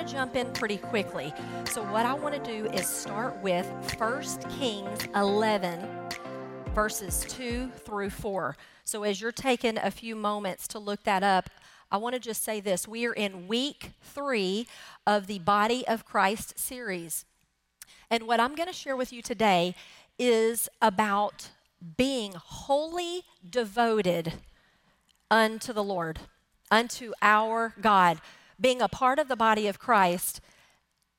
to 0.00 0.12
jump 0.12 0.36
in 0.36 0.50
pretty 0.52 0.78
quickly. 0.78 1.32
So, 1.70 1.82
what 1.92 2.06
I 2.06 2.14
want 2.14 2.34
to 2.34 2.50
do 2.50 2.70
is 2.70 2.86
start 2.86 3.36
with 3.42 3.66
1 3.98 4.22
Kings 4.58 5.00
11, 5.14 5.86
verses 6.74 7.26
2 7.28 7.70
through 7.84 8.10
4. 8.10 8.56
So, 8.84 9.02
as 9.02 9.20
you're 9.20 9.32
taking 9.32 9.76
a 9.76 9.90
few 9.90 10.16
moments 10.16 10.66
to 10.68 10.78
look 10.78 11.02
that 11.04 11.22
up, 11.22 11.50
I 11.92 11.98
want 11.98 12.14
to 12.14 12.20
just 12.20 12.42
say 12.42 12.60
this. 12.60 12.88
We 12.88 13.06
are 13.06 13.12
in 13.12 13.46
week 13.46 13.90
three 14.00 14.66
of 15.06 15.26
the 15.26 15.40
Body 15.40 15.86
of 15.86 16.06
Christ 16.06 16.58
series. 16.58 17.26
And 18.10 18.26
what 18.26 18.40
I'm 18.40 18.54
going 18.54 18.68
to 18.68 18.74
share 18.74 18.96
with 18.96 19.12
you 19.12 19.20
today 19.20 19.74
is 20.18 20.68
about 20.80 21.50
being 21.96 22.32
wholly 22.36 23.22
devoted 23.48 24.34
unto 25.30 25.72
the 25.72 25.84
Lord, 25.84 26.20
unto 26.70 27.12
our 27.20 27.74
God. 27.80 28.20
Being 28.60 28.82
a 28.82 28.88
part 28.88 29.18
of 29.18 29.28
the 29.28 29.36
body 29.36 29.66
of 29.66 29.78
Christ 29.78 30.40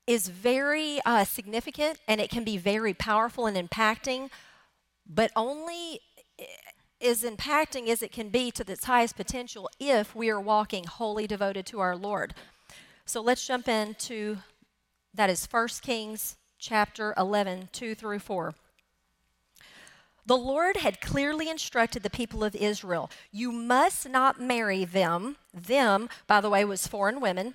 is 0.06 0.28
very 0.28 1.00
uh, 1.04 1.24
significant 1.24 1.98
and 2.06 2.20
it 2.20 2.30
can 2.30 2.44
be 2.44 2.56
very 2.56 2.94
powerful 2.94 3.46
and 3.46 3.56
impacting, 3.56 4.30
but 5.06 5.30
only 5.34 6.00
as 7.00 7.24
impacting 7.24 7.88
as 7.88 8.02
it 8.02 8.12
can 8.12 8.28
be 8.28 8.50
to 8.52 8.70
its 8.70 8.84
highest 8.84 9.16
potential 9.16 9.68
if 9.80 10.14
we 10.14 10.30
are 10.30 10.40
walking 10.40 10.84
wholly 10.84 11.26
devoted 11.26 11.66
to 11.66 11.80
our 11.80 11.96
Lord. 11.96 12.34
So 13.04 13.20
let's 13.20 13.46
jump 13.46 13.68
into 13.68 14.38
that 15.14 15.28
is 15.28 15.46
1 15.50 15.68
Kings 15.82 16.36
chapter 16.58 17.12
11, 17.18 17.70
2 17.72 17.94
through 17.94 18.20
4. 18.20 18.54
The 20.24 20.36
Lord 20.36 20.76
had 20.76 21.00
clearly 21.00 21.50
instructed 21.50 22.02
the 22.02 22.10
people 22.10 22.44
of 22.44 22.54
Israel 22.54 23.10
you 23.32 23.50
must 23.50 24.08
not 24.08 24.40
marry 24.40 24.84
them. 24.84 25.36
Them, 25.52 26.08
by 26.26 26.40
the 26.40 26.50
way, 26.50 26.64
was 26.64 26.86
foreign 26.86 27.20
women 27.20 27.54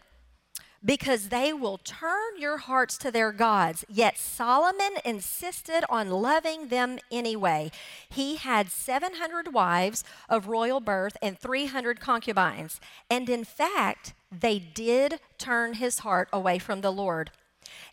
because 0.83 1.29
they 1.29 1.51
will 1.51 1.77
turn 1.77 2.37
your 2.37 2.57
hearts 2.57 2.97
to 2.99 3.11
their 3.11 3.31
gods. 3.31 3.83
Yet 3.89 4.17
Solomon 4.17 4.97
insisted 5.03 5.83
on 5.89 6.09
loving 6.09 6.67
them 6.67 6.99
anyway. 7.11 7.71
He 8.09 8.35
had 8.35 8.69
700 8.71 9.53
wives 9.53 10.03
of 10.29 10.47
royal 10.47 10.79
birth 10.79 11.17
and 11.21 11.37
300 11.39 11.99
concubines. 11.99 12.79
And 13.09 13.29
in 13.29 13.43
fact, 13.43 14.13
they 14.31 14.59
did 14.59 15.19
turn 15.37 15.75
his 15.75 15.99
heart 15.99 16.29
away 16.31 16.59
from 16.59 16.81
the 16.81 16.91
Lord. 16.91 17.31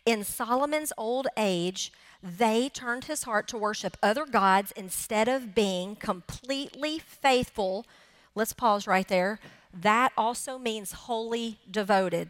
In 0.05 0.23
Solomon's 0.23 0.93
old 0.97 1.27
age, 1.37 1.91
they 2.21 2.69
turned 2.69 3.05
his 3.05 3.23
heart 3.23 3.47
to 3.49 3.57
worship 3.57 3.97
other 4.01 4.25
gods 4.25 4.71
instead 4.75 5.27
of 5.27 5.55
being 5.55 5.95
completely 5.95 6.99
faithful. 6.99 7.85
Let's 8.33 8.53
pause 8.53 8.87
right 8.87 9.07
there. 9.07 9.39
That 9.73 10.11
also 10.17 10.57
means 10.57 10.91
wholly 10.93 11.59
devoted 11.69 12.29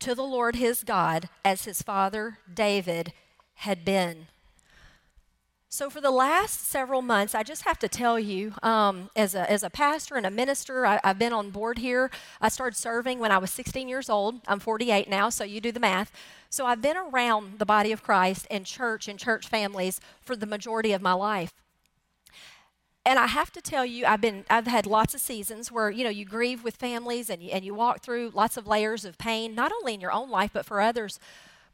to 0.00 0.14
the 0.14 0.22
Lord 0.22 0.56
his 0.56 0.82
God 0.82 1.28
as 1.44 1.64
his 1.64 1.82
father 1.82 2.38
David 2.52 3.12
had 3.54 3.84
been. 3.84 4.26
So, 5.74 5.88
for 5.88 6.02
the 6.02 6.10
last 6.10 6.66
several 6.66 7.00
months, 7.00 7.34
I 7.34 7.42
just 7.42 7.62
have 7.62 7.78
to 7.78 7.88
tell 7.88 8.20
you, 8.20 8.52
um, 8.62 9.08
as, 9.16 9.34
a, 9.34 9.50
as 9.50 9.62
a 9.62 9.70
pastor 9.70 10.16
and 10.16 10.26
a 10.26 10.30
minister, 10.30 10.84
I, 10.84 11.00
have 11.02 11.18
been 11.18 11.32
on 11.32 11.48
board 11.48 11.78
here. 11.78 12.10
I 12.42 12.50
started 12.50 12.76
serving 12.76 13.20
when 13.20 13.32
I 13.32 13.38
was 13.38 13.50
16 13.52 13.88
years 13.88 14.10
old. 14.10 14.42
I'm 14.46 14.60
48 14.60 15.08
now, 15.08 15.30
so 15.30 15.44
you 15.44 15.62
do 15.62 15.72
the 15.72 15.80
math. 15.80 16.12
So, 16.50 16.66
I've 16.66 16.82
been 16.82 16.98
around 16.98 17.58
the 17.58 17.64
body 17.64 17.90
of 17.90 18.02
Christ 18.02 18.46
and 18.50 18.66
church 18.66 19.08
and 19.08 19.18
church 19.18 19.48
families 19.48 19.98
for 20.20 20.36
the 20.36 20.44
majority 20.44 20.92
of 20.92 21.00
my 21.00 21.14
life. 21.14 21.54
And 23.06 23.18
I 23.18 23.28
have 23.28 23.50
to 23.52 23.62
tell 23.62 23.86
you, 23.86 24.04
I've 24.04 24.20
been, 24.20 24.44
I've 24.50 24.66
had 24.66 24.84
lots 24.84 25.14
of 25.14 25.22
seasons 25.22 25.72
where 25.72 25.88
you 25.88 26.04
know 26.04 26.10
you 26.10 26.26
grieve 26.26 26.62
with 26.62 26.76
families 26.76 27.30
and 27.30 27.42
you, 27.42 27.48
and 27.50 27.64
you 27.64 27.72
walk 27.72 28.02
through 28.02 28.32
lots 28.34 28.58
of 28.58 28.66
layers 28.66 29.06
of 29.06 29.16
pain, 29.16 29.54
not 29.54 29.72
only 29.72 29.94
in 29.94 30.02
your 30.02 30.12
own 30.12 30.28
life 30.28 30.50
but 30.52 30.66
for 30.66 30.82
others. 30.82 31.18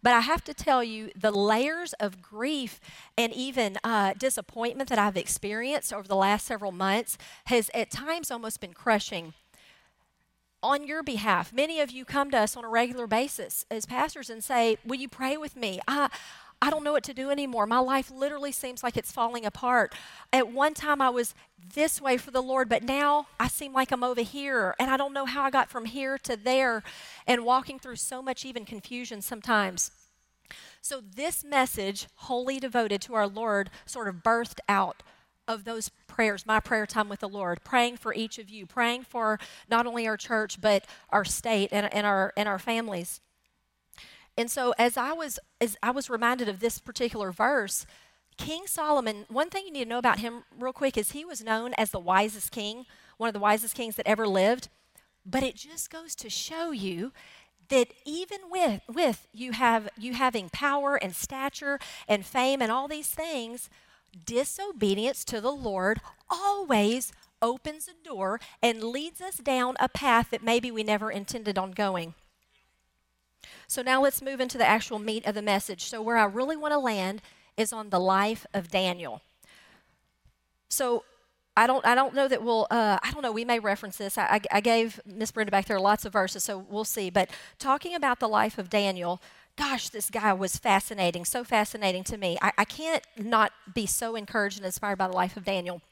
But 0.03 0.13
I 0.13 0.21
have 0.21 0.45
to 0.45 0.55
tell 0.55 0.85
you, 0.85 1.11
the 1.17 1.31
layers 1.31 1.93
of 1.95 2.23
grief 2.23 2.81
and 3.17 3.33
even 3.33 3.79
uh, 3.83 4.15
disappointment 4.17 4.89
that 4.91 4.99
I've 4.99 5.17
experienced 5.17 5.93
over 5.93 6.07
the 6.07 6.17
last 6.17 6.47
several 6.47 6.73
months 6.73 7.19
has 7.47 7.71
at 7.75 7.91
times 7.91 8.31
almost 8.31 8.61
been 8.61 8.75
crushing. 8.75 9.35
On 10.63 10.87
your 10.87 11.03
behalf, 11.03 11.53
many 11.53 11.81
of 11.81 11.91
you 11.91 12.05
come 12.05 12.31
to 12.33 12.39
us 12.39 12.57
on 12.57 12.65
a 12.65 12.69
regular 12.69 13.07
basis 13.07 13.65
as 13.71 13.87
pastors 13.87 14.29
and 14.29 14.43
say, 14.43 14.77
Will 14.85 14.97
you 14.97 15.09
pray 15.09 15.37
with 15.37 15.57
me? 15.57 15.81
I, 15.87 16.11
I 16.61 16.71
don't 16.71 16.83
know 16.83 16.93
what 16.93 17.05
to 17.05 17.15
do 17.15 17.31
anymore. 17.31 17.67
My 17.67 17.79
life 17.79 18.11
literally 18.11 18.51
seems 18.51 18.83
like 18.83 18.97
it's 18.97 19.13
falling 19.13 19.47
apart. 19.47 19.95
At 20.33 20.53
one 20.53 20.75
time, 20.75 21.01
I 21.01 21.09
was 21.09 21.35
this 21.75 22.01
way 22.01 22.17
for 22.17 22.33
the 22.33 22.43
Lord, 22.43 22.69
but 22.69 22.83
now 22.83 23.29
I 23.39 23.49
seem 23.49 23.73
like 23.73 23.93
I'm 23.93 24.03
over 24.03 24.23
here, 24.23 24.75
and 24.79 24.91
I 24.91 24.97
don't 24.97 25.13
know 25.13 25.27
how 25.27 25.45
I 25.45 25.51
got 25.51 25.71
from 25.71 25.85
here 25.85 26.19
to 26.19 26.37
there, 26.37 26.83
and 27.27 27.45
walking 27.45 27.79
through 27.79 27.97
so 27.97 28.21
much 28.21 28.45
even 28.45 28.65
confusion 28.65 29.23
sometimes. 29.23 29.93
So, 30.81 31.01
this 31.01 31.45
message, 31.45 32.07
wholly 32.15 32.59
devoted 32.59 33.03
to 33.03 33.15
our 33.15 33.29
Lord, 33.29 33.71
sort 33.87 34.09
of 34.09 34.17
birthed 34.17 34.61
out 34.69 35.03
of 35.47 35.65
those 35.65 35.91
prayers, 36.07 36.45
my 36.47 36.61
prayer 36.61 36.87
time 36.87 37.09
with 37.09 37.21
the 37.21 37.29
Lord, 37.29 37.65
praying 37.65 37.97
for 37.97 38.13
each 38.15 38.39
of 38.39 38.51
you, 38.51 38.67
praying 38.67 39.05
for 39.05 39.39
not 39.69 39.87
only 39.87 40.07
our 40.07 40.17
church, 40.17 40.61
but 40.61 40.85
our 41.11 41.25
state 41.25 41.71
and, 41.73 41.93
and, 41.93 42.07
our, 42.07 42.33
and 42.37 42.49
our 42.49 42.59
families. 42.59 43.21
And 44.39 44.49
so 44.49 44.73
as 44.79 44.97
I 44.97 45.13
was 45.13 45.41
as 45.61 45.77
I 45.83 45.91
was 45.91 46.09
reminded 46.09 46.49
of 46.49 46.61
this 46.61 46.79
particular 46.79 47.33
verse, 47.33 47.85
King 48.37 48.69
Solomon, 48.69 49.27
one 49.29 49.51
thing 49.51 49.67
you 49.67 49.73
need 49.73 49.85
to 49.85 49.91
know 49.91 49.99
about 49.99 50.21
him 50.21 50.45
real 50.57 50.73
quick 50.73 50.97
is 50.97 51.11
he 51.11 51.25
was 51.25 51.43
known 51.43 51.75
as 51.77 51.91
the 51.91 51.99
wisest 51.99 52.53
king, 52.53 52.87
one 53.17 53.27
of 53.27 53.35
the 53.35 53.41
wisest 53.41 53.75
kings 53.75 53.97
that 53.97 54.07
ever 54.07 54.29
lived. 54.29 54.69
But 55.27 55.43
it 55.43 55.57
just 55.57 55.91
goes 55.91 56.15
to 56.15 56.31
show 56.31 56.71
you 56.71 57.13
that 57.69 57.89
even 58.07 58.39
with 58.49 58.83
with 58.89 59.27
you 59.35 59.53
have 59.53 59.89
you 59.99 60.13
having 60.13 60.51
power 60.51 60.95
and 60.95 61.17
stature 61.17 61.81
and 62.07 62.25
fame 62.25 62.63
and 62.63 62.71
all 62.71 62.87
these 62.87 63.09
things, 63.11 63.69
disobedience 64.25 65.25
to 65.25 65.41
the 65.41 65.51
Lord 65.51 66.01
always 66.31 67.11
opens 67.43 67.89
a 67.89 68.09
door 68.09 68.39
and 68.63 68.85
leads 68.85 69.21
us 69.21 69.39
down 69.39 69.75
a 69.81 69.89
path 69.89 70.31
that 70.31 70.45
maybe 70.45 70.71
we 70.71 70.85
never 70.85 71.11
intended 71.11 71.59
on 71.59 71.73
going. 71.73 72.15
So 73.67 73.83
now 73.83 74.03
let's 74.03 74.23
move 74.23 74.41
into 74.41 74.59
the 74.59 74.67
actual 74.67 74.99
meat 74.99 75.27
of 75.27 75.35
the 75.35 75.43
message. 75.43 75.85
So, 75.85 76.03
where 76.03 76.17
I 76.17 76.25
really 76.25 76.57
want 76.57 76.73
to 76.73 76.79
land 76.79 77.23
is 77.57 77.73
on 77.73 77.91
the 77.91 78.01
life 78.01 78.47
of 78.55 78.69
Daniel. 78.69 79.23
So, 80.69 81.05
I 81.57 81.67
don't, 81.67 81.85
I 81.85 81.97
don't 81.97 82.15
know 82.15 82.29
that 82.29 82.43
we'll, 82.43 82.69
uh, 82.71 82.99
I 83.03 83.11
don't 83.11 83.23
know, 83.23 83.33
we 83.33 83.45
may 83.45 83.59
reference 83.59 83.97
this. 83.97 84.17
I, 84.17 84.41
I, 84.53 84.61
gave 84.61 85.01
Miss 85.05 85.33
Brenda 85.33 85.51
back 85.51 85.65
there 85.67 85.81
lots 85.81 86.05
of 86.05 86.13
verses, 86.13 86.45
so 86.45 86.57
we'll 86.57 86.85
see. 86.85 87.11
But 87.11 87.31
talking 87.59 87.97
about 87.97 88.21
the 88.21 88.29
life 88.29 88.59
of 88.59 88.71
Daniel, 88.71 89.21
gosh, 89.57 89.89
this 89.89 90.09
guy 90.09 90.33
was 90.33 90.57
fascinating, 90.57 91.25
so 91.25 91.43
fascinating 91.43 92.05
to 92.05 92.17
me. 92.17 92.39
I, 92.41 92.53
I 92.59 92.65
can't 92.65 93.05
not 93.17 93.53
be 93.75 93.87
so 93.87 94.15
encouraged 94.15 94.59
and 94.59 94.67
inspired 94.67 94.99
by 94.99 95.09
the 95.09 95.15
life 95.15 95.37
of 95.37 95.45
Daniel. 95.45 95.83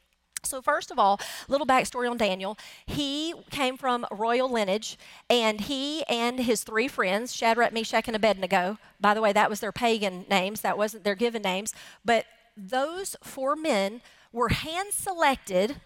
So, 0.47 0.61
first 0.61 0.91
of 0.91 0.99
all, 0.99 1.19
little 1.47 1.67
backstory 1.67 2.09
on 2.09 2.17
Daniel. 2.17 2.57
He 2.85 3.33
came 3.49 3.77
from 3.77 4.05
royal 4.11 4.49
lineage, 4.51 4.97
and 5.29 5.61
he 5.61 6.03
and 6.05 6.39
his 6.39 6.63
three 6.63 6.87
friends, 6.87 7.35
Shadrach, 7.35 7.73
Meshach, 7.73 8.07
and 8.07 8.15
Abednego, 8.15 8.77
by 8.99 9.13
the 9.13 9.21
way, 9.21 9.33
that 9.33 9.49
was 9.49 9.59
their 9.59 9.71
pagan 9.71 10.25
names, 10.29 10.61
that 10.61 10.77
wasn't 10.77 11.03
their 11.03 11.15
given 11.15 11.41
names, 11.41 11.73
but 12.03 12.25
those 12.55 13.15
four 13.21 13.55
men 13.55 14.01
were 14.31 14.49
hand 14.49 14.89
selected 14.91 15.77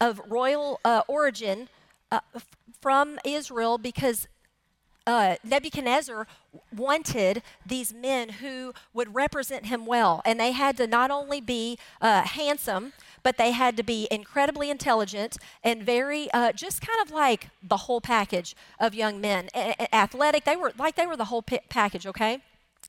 of 0.00 0.20
royal 0.28 0.80
uh, 0.84 1.02
origin 1.08 1.68
uh, 2.10 2.20
from 2.80 3.18
Israel 3.24 3.78
because 3.78 4.28
uh, 5.06 5.36
Nebuchadnezzar 5.42 6.26
wanted 6.76 7.42
these 7.64 7.94
men 7.94 8.28
who 8.28 8.74
would 8.92 9.14
represent 9.14 9.66
him 9.66 9.86
well. 9.86 10.20
And 10.24 10.38
they 10.38 10.52
had 10.52 10.76
to 10.76 10.86
not 10.86 11.10
only 11.10 11.40
be 11.40 11.78
uh, 12.00 12.22
handsome, 12.22 12.92
but 13.22 13.36
they 13.36 13.52
had 13.52 13.76
to 13.76 13.82
be 13.82 14.08
incredibly 14.10 14.70
intelligent 14.70 15.36
and 15.62 15.82
very, 15.82 16.30
uh, 16.32 16.52
just 16.52 16.80
kind 16.80 16.98
of 17.02 17.12
like 17.12 17.48
the 17.62 17.76
whole 17.76 18.00
package 18.00 18.54
of 18.78 18.94
young 18.94 19.20
men. 19.20 19.48
A- 19.54 19.94
athletic, 19.94 20.44
they 20.44 20.56
were 20.56 20.72
like 20.78 20.96
they 20.96 21.06
were 21.06 21.16
the 21.16 21.26
whole 21.26 21.42
p- 21.42 21.60
package, 21.68 22.06
okay? 22.06 22.40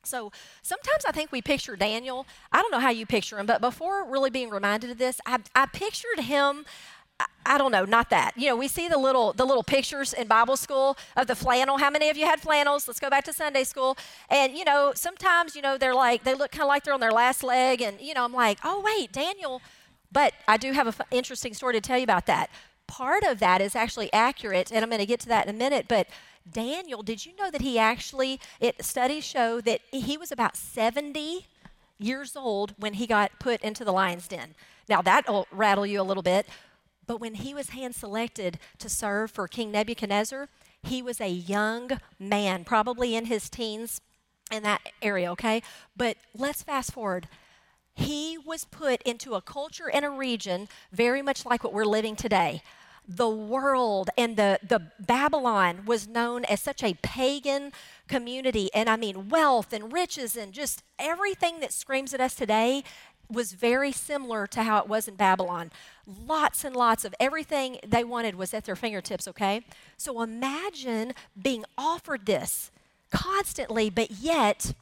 So 0.04 0.32
sometimes 0.62 1.04
I 1.06 1.12
think 1.12 1.32
we 1.32 1.42
picture 1.42 1.76
Daniel. 1.76 2.26
I 2.52 2.62
don't 2.62 2.72
know 2.72 2.80
how 2.80 2.90
you 2.90 3.06
picture 3.06 3.38
him, 3.38 3.46
but 3.46 3.60
before 3.62 4.06
really 4.06 4.30
being 4.30 4.50
reminded 4.50 4.90
of 4.92 4.98
this, 4.98 5.20
I, 5.26 5.40
I 5.54 5.66
pictured 5.66 6.22
him 6.22 6.66
I 7.46 7.58
don't 7.58 7.72
know, 7.72 7.84
not 7.84 8.10
that. 8.12 8.34
You 8.38 8.48
know, 8.50 8.56
we 8.56 8.68
see 8.68 8.88
the 8.88 8.98
little 8.98 9.34
the 9.34 9.46
little 9.46 9.64
pictures 9.64 10.14
in 10.14 10.28
Bible 10.28 10.56
school 10.56 10.98
of 11.18 11.28
the 11.28 11.36
flannel. 11.36 11.78
How 11.78 11.90
many 11.90 12.10
of 12.10 12.18
you 12.18 12.26
had 12.26 12.40
flannels? 12.40 12.88
Let's 12.88 13.00
go 13.00 13.10
back 13.10 13.24
to 13.26 13.34
Sunday 13.34 13.64
school. 13.64 13.98
And 14.30 14.56
you 14.56 14.64
know, 14.64 14.94
sometimes 14.96 15.56
you 15.56 15.62
know 15.62 15.78
they're 15.78 15.96
like 15.96 16.24
they 16.24 16.34
look 16.34 16.52
kind 16.52 16.64
of 16.64 16.68
like 16.68 16.84
they're 16.84 16.94
on 16.94 17.00
their 17.00 17.12
last 17.12 17.44
leg, 17.44 17.82
and 17.82 18.00
you 18.00 18.14
know, 18.14 18.24
I'm 18.24 18.34
like, 18.34 18.60
oh 18.64 18.82
wait, 18.82 19.12
Daniel. 19.12 19.62
But 20.12 20.34
I 20.48 20.58
do 20.58 20.72
have 20.72 20.88
an 20.88 20.96
f- 21.00 21.08
interesting 21.12 21.54
story 21.54 21.74
to 21.74 21.82
tell 21.82 21.98
you 21.98 22.04
about 22.04 22.26
that. 22.26 22.50
Part 22.88 23.24
of 23.24 23.40
that 23.40 23.62
is 23.62 23.76
actually 23.76 24.12
accurate, 24.12 24.72
and 24.72 24.84
I'm 24.84 24.90
going 24.90 25.00
to 25.00 25.06
get 25.06 25.20
to 25.22 25.28
that 25.30 25.48
in 25.48 25.56
a 25.56 25.58
minute. 25.58 25.86
But 25.88 26.08
Daniel, 26.52 27.04
did 27.04 27.26
you 27.26 27.36
know 27.36 27.52
that 27.52 27.62
he 27.62 27.78
actually? 27.78 28.40
It 28.60 28.84
studies 28.84 29.24
show 29.24 29.62
that 29.62 29.82
he 29.92 30.18
was 30.18 30.32
about 30.32 30.58
70 30.58 31.46
years 32.00 32.36
old 32.36 32.74
when 32.78 32.94
he 32.94 33.06
got 33.06 33.32
put 33.40 33.62
into 33.62 33.86
the 33.86 33.92
lion's 33.92 34.28
den. 34.28 34.56
Now 34.88 35.02
that'll 35.02 35.48
rattle 35.52 35.86
you 35.86 36.02
a 36.02 36.04
little 36.04 36.24
bit 36.24 36.48
but 37.10 37.20
when 37.20 37.34
he 37.34 37.56
was 37.56 37.70
hand 37.70 37.96
selected 37.96 38.60
to 38.78 38.88
serve 38.88 39.32
for 39.32 39.48
King 39.48 39.72
Nebuchadnezzar, 39.72 40.48
He 40.84 41.02
was 41.02 41.20
a 41.20 41.28
young 41.28 42.00
man, 42.20 42.64
probably 42.64 43.16
in 43.16 43.26
his 43.26 43.50
teens 43.50 44.00
in 44.52 44.62
that 44.62 44.82
area, 45.02 45.32
okay? 45.32 45.64
But 45.98 46.18
let's 46.36 46.62
fast 46.62 46.94
forward. 46.94 47.28
He 48.00 48.38
was 48.38 48.64
put 48.64 49.02
into 49.02 49.36
a 49.36 49.42
culture 49.42 49.90
and 49.90 50.06
a 50.06 50.10
region 50.10 50.70
very 50.92 51.22
much 51.22 51.46
like 51.46 51.64
what 51.64 51.74
we're 51.74 51.84
living 51.84 52.16
today. 52.16 52.64
The 53.06 53.30
world 53.30 54.10
and 54.18 54.38
the, 54.38 54.60
the 54.66 54.92
Babylon 55.00 55.86
was 55.86 56.08
known 56.08 56.46
as 56.46 56.62
such 56.62 56.82
a 56.82 56.94
pagan 57.02 57.74
community. 58.08 58.70
And 58.74 58.88
I 58.90 58.96
mean, 58.96 59.28
wealth 59.28 59.74
and 59.74 59.92
riches 59.92 60.38
and 60.38 60.54
just 60.54 60.82
everything 60.98 61.60
that 61.60 61.74
screams 61.74 62.14
at 62.14 62.22
us 62.22 62.36
today 62.36 62.84
was 63.30 63.52
very 63.52 63.92
similar 63.92 64.48
to 64.48 64.64
how 64.64 64.80
it 64.80 64.88
was 64.88 65.08
in 65.08 65.16
Babylon. 65.16 65.70
Lots 66.08 66.64
and 66.64 66.76
lots 66.76 67.04
of 67.04 67.14
everything 67.20 67.80
they 67.86 68.04
wanted 68.04 68.36
was 68.36 68.54
at 68.54 68.64
their 68.64 68.78
fingertips, 68.78 69.28
okay? 69.28 69.66
So 69.98 70.22
imagine 70.22 71.14
being 71.40 71.66
offered 71.78 72.26
this 72.26 72.72
constantly, 73.12 73.90
but 73.90 74.12
yet 74.12 74.74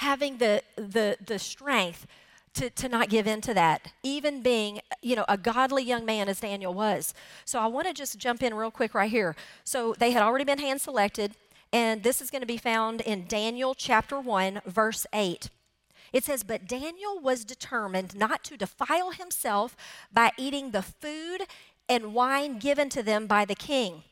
having 0.00 0.38
the, 0.38 0.62
the, 0.76 1.14
the 1.24 1.38
strength 1.38 2.06
to, 2.54 2.70
to 2.70 2.88
not 2.88 3.10
give 3.10 3.26
in 3.26 3.42
to 3.42 3.52
that, 3.52 3.92
even 4.02 4.42
being, 4.42 4.80
you 5.02 5.14
know, 5.14 5.26
a 5.28 5.36
godly 5.36 5.84
young 5.84 6.06
man 6.06 6.26
as 6.26 6.40
Daniel 6.40 6.72
was. 6.72 7.12
So 7.44 7.60
I 7.60 7.66
want 7.66 7.86
to 7.86 7.92
just 7.92 8.18
jump 8.18 8.42
in 8.42 8.54
real 8.54 8.70
quick 8.70 8.94
right 8.94 9.10
here. 9.10 9.36
So 9.62 9.94
they 9.98 10.12
had 10.12 10.22
already 10.22 10.44
been 10.46 10.58
hand 10.58 10.80
selected, 10.80 11.34
and 11.70 12.02
this 12.02 12.22
is 12.22 12.30
going 12.30 12.40
to 12.40 12.46
be 12.46 12.56
found 12.56 13.02
in 13.02 13.26
Daniel 13.28 13.74
chapter 13.74 14.18
1, 14.18 14.62
verse 14.64 15.06
8. 15.12 15.50
It 16.14 16.24
says, 16.24 16.44
But 16.44 16.66
Daniel 16.66 17.20
was 17.20 17.44
determined 17.44 18.16
not 18.16 18.42
to 18.44 18.56
defile 18.56 19.10
himself 19.10 19.76
by 20.10 20.30
eating 20.38 20.70
the 20.70 20.82
food 20.82 21.42
and 21.90 22.14
wine 22.14 22.58
given 22.58 22.88
to 22.88 23.02
them 23.02 23.26
by 23.26 23.44
the 23.44 23.54
king. 23.54 24.04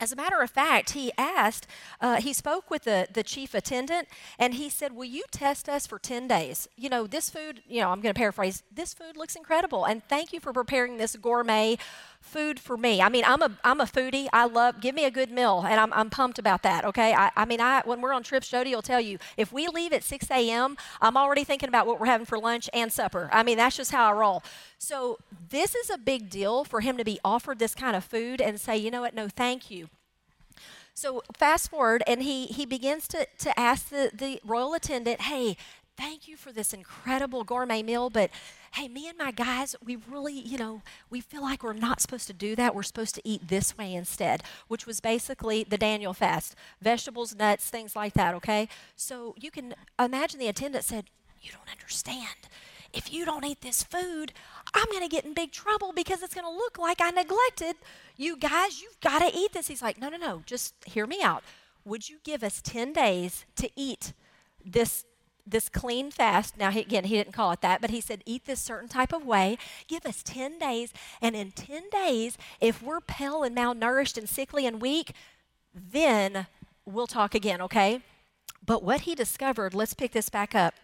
As 0.00 0.12
a 0.12 0.16
matter 0.16 0.40
of 0.40 0.50
fact, 0.50 0.92
he 0.92 1.12
asked, 1.18 1.66
uh, 2.00 2.22
he 2.22 2.32
spoke 2.32 2.70
with 2.70 2.84
the, 2.84 3.06
the 3.12 3.22
chief 3.22 3.52
attendant, 3.52 4.08
and 4.38 4.54
he 4.54 4.70
said, 4.70 4.92
Will 4.92 5.04
you 5.04 5.24
test 5.30 5.68
us 5.68 5.86
for 5.86 5.98
10 5.98 6.26
days? 6.26 6.66
You 6.76 6.88
know, 6.88 7.06
this 7.06 7.28
food, 7.28 7.62
you 7.68 7.82
know, 7.82 7.90
I'm 7.90 8.00
going 8.00 8.14
to 8.14 8.18
paraphrase, 8.18 8.62
this 8.72 8.94
food 8.94 9.18
looks 9.18 9.36
incredible, 9.36 9.84
and 9.84 10.02
thank 10.08 10.32
you 10.32 10.40
for 10.40 10.54
preparing 10.54 10.96
this 10.96 11.16
gourmet 11.16 11.76
food 12.20 12.60
for 12.60 12.76
me. 12.76 13.02
I 13.02 13.08
mean, 13.08 13.24
I'm 13.26 13.42
a, 13.42 13.58
I'm 13.64 13.80
a 13.80 13.86
foodie. 13.86 14.28
I 14.32 14.46
love, 14.46 14.80
give 14.80 14.94
me 14.94 15.04
a 15.04 15.10
good 15.10 15.30
meal, 15.30 15.64
and 15.66 15.80
I'm, 15.80 15.92
I'm 15.92 16.10
pumped 16.10 16.38
about 16.38 16.62
that, 16.62 16.84
okay? 16.84 17.12
I, 17.14 17.30
I 17.36 17.44
mean, 17.44 17.60
I, 17.60 17.82
when 17.84 18.00
we're 18.00 18.12
on 18.12 18.22
trips, 18.22 18.48
Jody 18.48 18.74
will 18.74 18.82
tell 18.82 19.00
you, 19.00 19.18
if 19.36 19.52
we 19.52 19.66
leave 19.68 19.92
at 19.92 20.04
6 20.04 20.30
a.m., 20.30 20.76
I'm 21.00 21.16
already 21.16 21.44
thinking 21.44 21.68
about 21.68 21.86
what 21.86 21.98
we're 21.98 22.06
having 22.06 22.26
for 22.26 22.38
lunch 22.38 22.68
and 22.72 22.92
supper. 22.92 23.28
I 23.32 23.42
mean, 23.42 23.56
that's 23.56 23.76
just 23.76 23.90
how 23.90 24.10
I 24.10 24.12
roll. 24.12 24.42
So, 24.78 25.18
this 25.48 25.74
is 25.74 25.90
a 25.90 25.98
big 25.98 26.30
deal 26.30 26.64
for 26.64 26.80
him 26.80 26.96
to 26.96 27.04
be 27.04 27.18
offered 27.24 27.58
this 27.58 27.74
kind 27.74 27.96
of 27.96 28.04
food 28.04 28.40
and 28.40 28.60
say, 28.60 28.76
you 28.76 28.90
know 28.90 29.00
what, 29.00 29.14
no, 29.14 29.28
thank 29.28 29.70
you. 29.70 29.88
So 30.94 31.22
fast 31.34 31.70
forward, 31.70 32.02
and 32.06 32.22
he, 32.22 32.46
he 32.46 32.66
begins 32.66 33.08
to, 33.08 33.26
to 33.38 33.58
ask 33.58 33.88
the, 33.88 34.10
the 34.12 34.38
royal 34.44 34.74
attendant, 34.74 35.22
hey, 35.22 35.56
thank 36.00 36.26
you 36.26 36.34
for 36.34 36.50
this 36.50 36.72
incredible 36.72 37.44
gourmet 37.44 37.82
meal, 37.82 38.08
but 38.08 38.30
hey, 38.72 38.88
me 38.88 39.06
and 39.06 39.18
my 39.18 39.30
guys, 39.30 39.76
we 39.84 39.96
really, 40.08 40.32
you 40.32 40.56
know, 40.56 40.80
we 41.10 41.20
feel 41.20 41.42
like 41.42 41.62
we're 41.62 41.74
not 41.74 42.00
supposed 42.00 42.26
to 42.26 42.32
do 42.32 42.56
that. 42.56 42.74
We're 42.74 42.82
supposed 42.82 43.14
to 43.16 43.22
eat 43.22 43.48
this 43.48 43.76
way 43.76 43.92
instead, 43.92 44.42
which 44.66 44.86
was 44.86 44.98
basically 45.00 45.62
the 45.62 45.76
Daniel 45.76 46.14
fast 46.14 46.56
vegetables, 46.80 47.34
nuts, 47.34 47.68
things 47.68 47.94
like 47.94 48.14
that, 48.14 48.34
okay? 48.36 48.66
So 48.96 49.34
you 49.38 49.50
can 49.50 49.74
imagine 49.98 50.40
the 50.40 50.48
attendant 50.48 50.84
said, 50.84 51.10
You 51.42 51.52
don't 51.52 51.70
understand 51.70 52.48
if 52.94 53.12
you 53.12 53.24
don't 53.24 53.44
eat 53.44 53.60
this 53.60 53.82
food, 53.82 54.32
I'm 54.74 54.86
going 54.86 55.02
to 55.02 55.08
get 55.08 55.24
in 55.24 55.34
big 55.34 55.52
trouble 55.52 55.92
because 55.92 56.22
it's 56.22 56.34
going 56.34 56.46
to 56.46 56.50
look 56.50 56.78
like 56.78 57.00
I 57.00 57.10
neglected 57.10 57.76
you 58.16 58.36
guys. 58.36 58.82
You've 58.82 58.98
got 59.00 59.20
to 59.20 59.36
eat 59.36 59.52
this. 59.52 59.68
He's 59.68 59.82
like, 59.82 60.00
no, 60.00 60.08
no, 60.08 60.16
no, 60.16 60.42
just 60.46 60.74
hear 60.86 61.06
me 61.06 61.22
out. 61.22 61.44
Would 61.84 62.08
you 62.08 62.18
give 62.24 62.42
us 62.42 62.60
10 62.62 62.92
days 62.92 63.44
to 63.56 63.70
eat 63.76 64.12
this? 64.64 65.04
This 65.50 65.68
clean 65.68 66.10
fast. 66.10 66.56
Now, 66.56 66.70
he, 66.70 66.80
again, 66.80 67.04
he 67.04 67.16
didn't 67.16 67.32
call 67.32 67.50
it 67.50 67.60
that, 67.60 67.80
but 67.80 67.90
he 67.90 68.00
said, 68.00 68.22
eat 68.24 68.44
this 68.44 68.60
certain 68.60 68.88
type 68.88 69.12
of 69.12 69.26
way. 69.26 69.58
Give 69.88 70.06
us 70.06 70.22
10 70.22 70.58
days. 70.58 70.92
And 71.20 71.34
in 71.34 71.50
10 71.50 71.90
days, 71.90 72.38
if 72.60 72.82
we're 72.82 73.00
pale 73.00 73.42
and 73.42 73.56
malnourished 73.56 74.16
and 74.16 74.28
sickly 74.28 74.64
and 74.66 74.80
weak, 74.80 75.12
then 75.74 76.46
we'll 76.84 77.08
talk 77.08 77.34
again, 77.34 77.60
okay? 77.60 78.00
But 78.64 78.84
what 78.84 79.02
he 79.02 79.14
discovered, 79.14 79.74
let's 79.74 79.94
pick 79.94 80.12
this 80.12 80.28
back 80.28 80.54
up. 80.54 80.74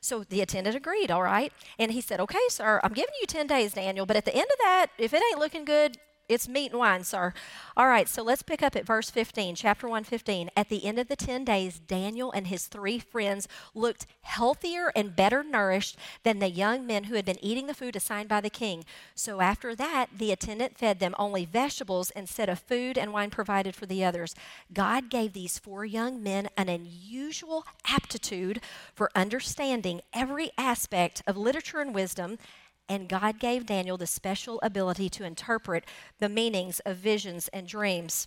So 0.00 0.24
the 0.24 0.40
attendant 0.40 0.74
agreed, 0.74 1.10
all 1.10 1.22
right? 1.22 1.52
And 1.78 1.92
he 1.92 2.00
said, 2.00 2.20
Okay, 2.20 2.38
sir, 2.48 2.80
I'm 2.82 2.92
giving 2.92 3.14
you 3.20 3.26
10 3.26 3.46
days, 3.46 3.74
Daniel, 3.74 4.06
but 4.06 4.16
at 4.16 4.24
the 4.24 4.34
end 4.34 4.48
of 4.50 4.58
that, 4.58 4.86
if 4.98 5.12
it 5.12 5.22
ain't 5.30 5.38
looking 5.38 5.64
good, 5.64 5.98
it's 6.30 6.48
meat 6.48 6.70
and 6.70 6.78
wine, 6.78 7.02
sir. 7.02 7.34
All 7.76 7.88
right, 7.88 8.08
so 8.08 8.22
let's 8.22 8.42
pick 8.42 8.62
up 8.62 8.76
at 8.76 8.86
verse 8.86 9.10
15, 9.10 9.56
chapter 9.56 9.86
115. 9.88 10.50
At 10.56 10.68
the 10.68 10.84
end 10.84 10.98
of 10.98 11.08
the 11.08 11.16
10 11.16 11.44
days, 11.44 11.80
Daniel 11.80 12.30
and 12.30 12.46
his 12.46 12.66
three 12.66 13.00
friends 13.00 13.48
looked 13.74 14.06
healthier 14.22 14.92
and 14.94 15.16
better 15.16 15.42
nourished 15.42 15.96
than 16.22 16.38
the 16.38 16.48
young 16.48 16.86
men 16.86 17.04
who 17.04 17.16
had 17.16 17.24
been 17.24 17.44
eating 17.44 17.66
the 17.66 17.74
food 17.74 17.96
assigned 17.96 18.28
by 18.28 18.40
the 18.40 18.48
king. 18.48 18.84
So 19.14 19.40
after 19.40 19.74
that, 19.74 20.06
the 20.16 20.30
attendant 20.30 20.78
fed 20.78 21.00
them 21.00 21.16
only 21.18 21.44
vegetables 21.44 22.10
instead 22.12 22.48
of 22.48 22.60
food 22.60 22.96
and 22.96 23.12
wine 23.12 23.30
provided 23.30 23.74
for 23.74 23.86
the 23.86 24.04
others. 24.04 24.34
God 24.72 25.10
gave 25.10 25.32
these 25.32 25.58
four 25.58 25.84
young 25.84 26.22
men 26.22 26.48
an 26.56 26.68
unusual 26.68 27.64
aptitude 27.86 28.60
for 28.94 29.10
understanding 29.16 30.00
every 30.12 30.52
aspect 30.56 31.22
of 31.26 31.36
literature 31.36 31.80
and 31.80 31.92
wisdom 31.92 32.38
and 32.90 33.08
God 33.08 33.38
gave 33.38 33.66
Daniel 33.66 33.96
the 33.96 34.06
special 34.06 34.58
ability 34.64 35.08
to 35.10 35.24
interpret 35.24 35.84
the 36.18 36.28
meanings 36.28 36.80
of 36.80 36.96
visions 36.96 37.46
and 37.52 37.68
dreams. 37.68 38.26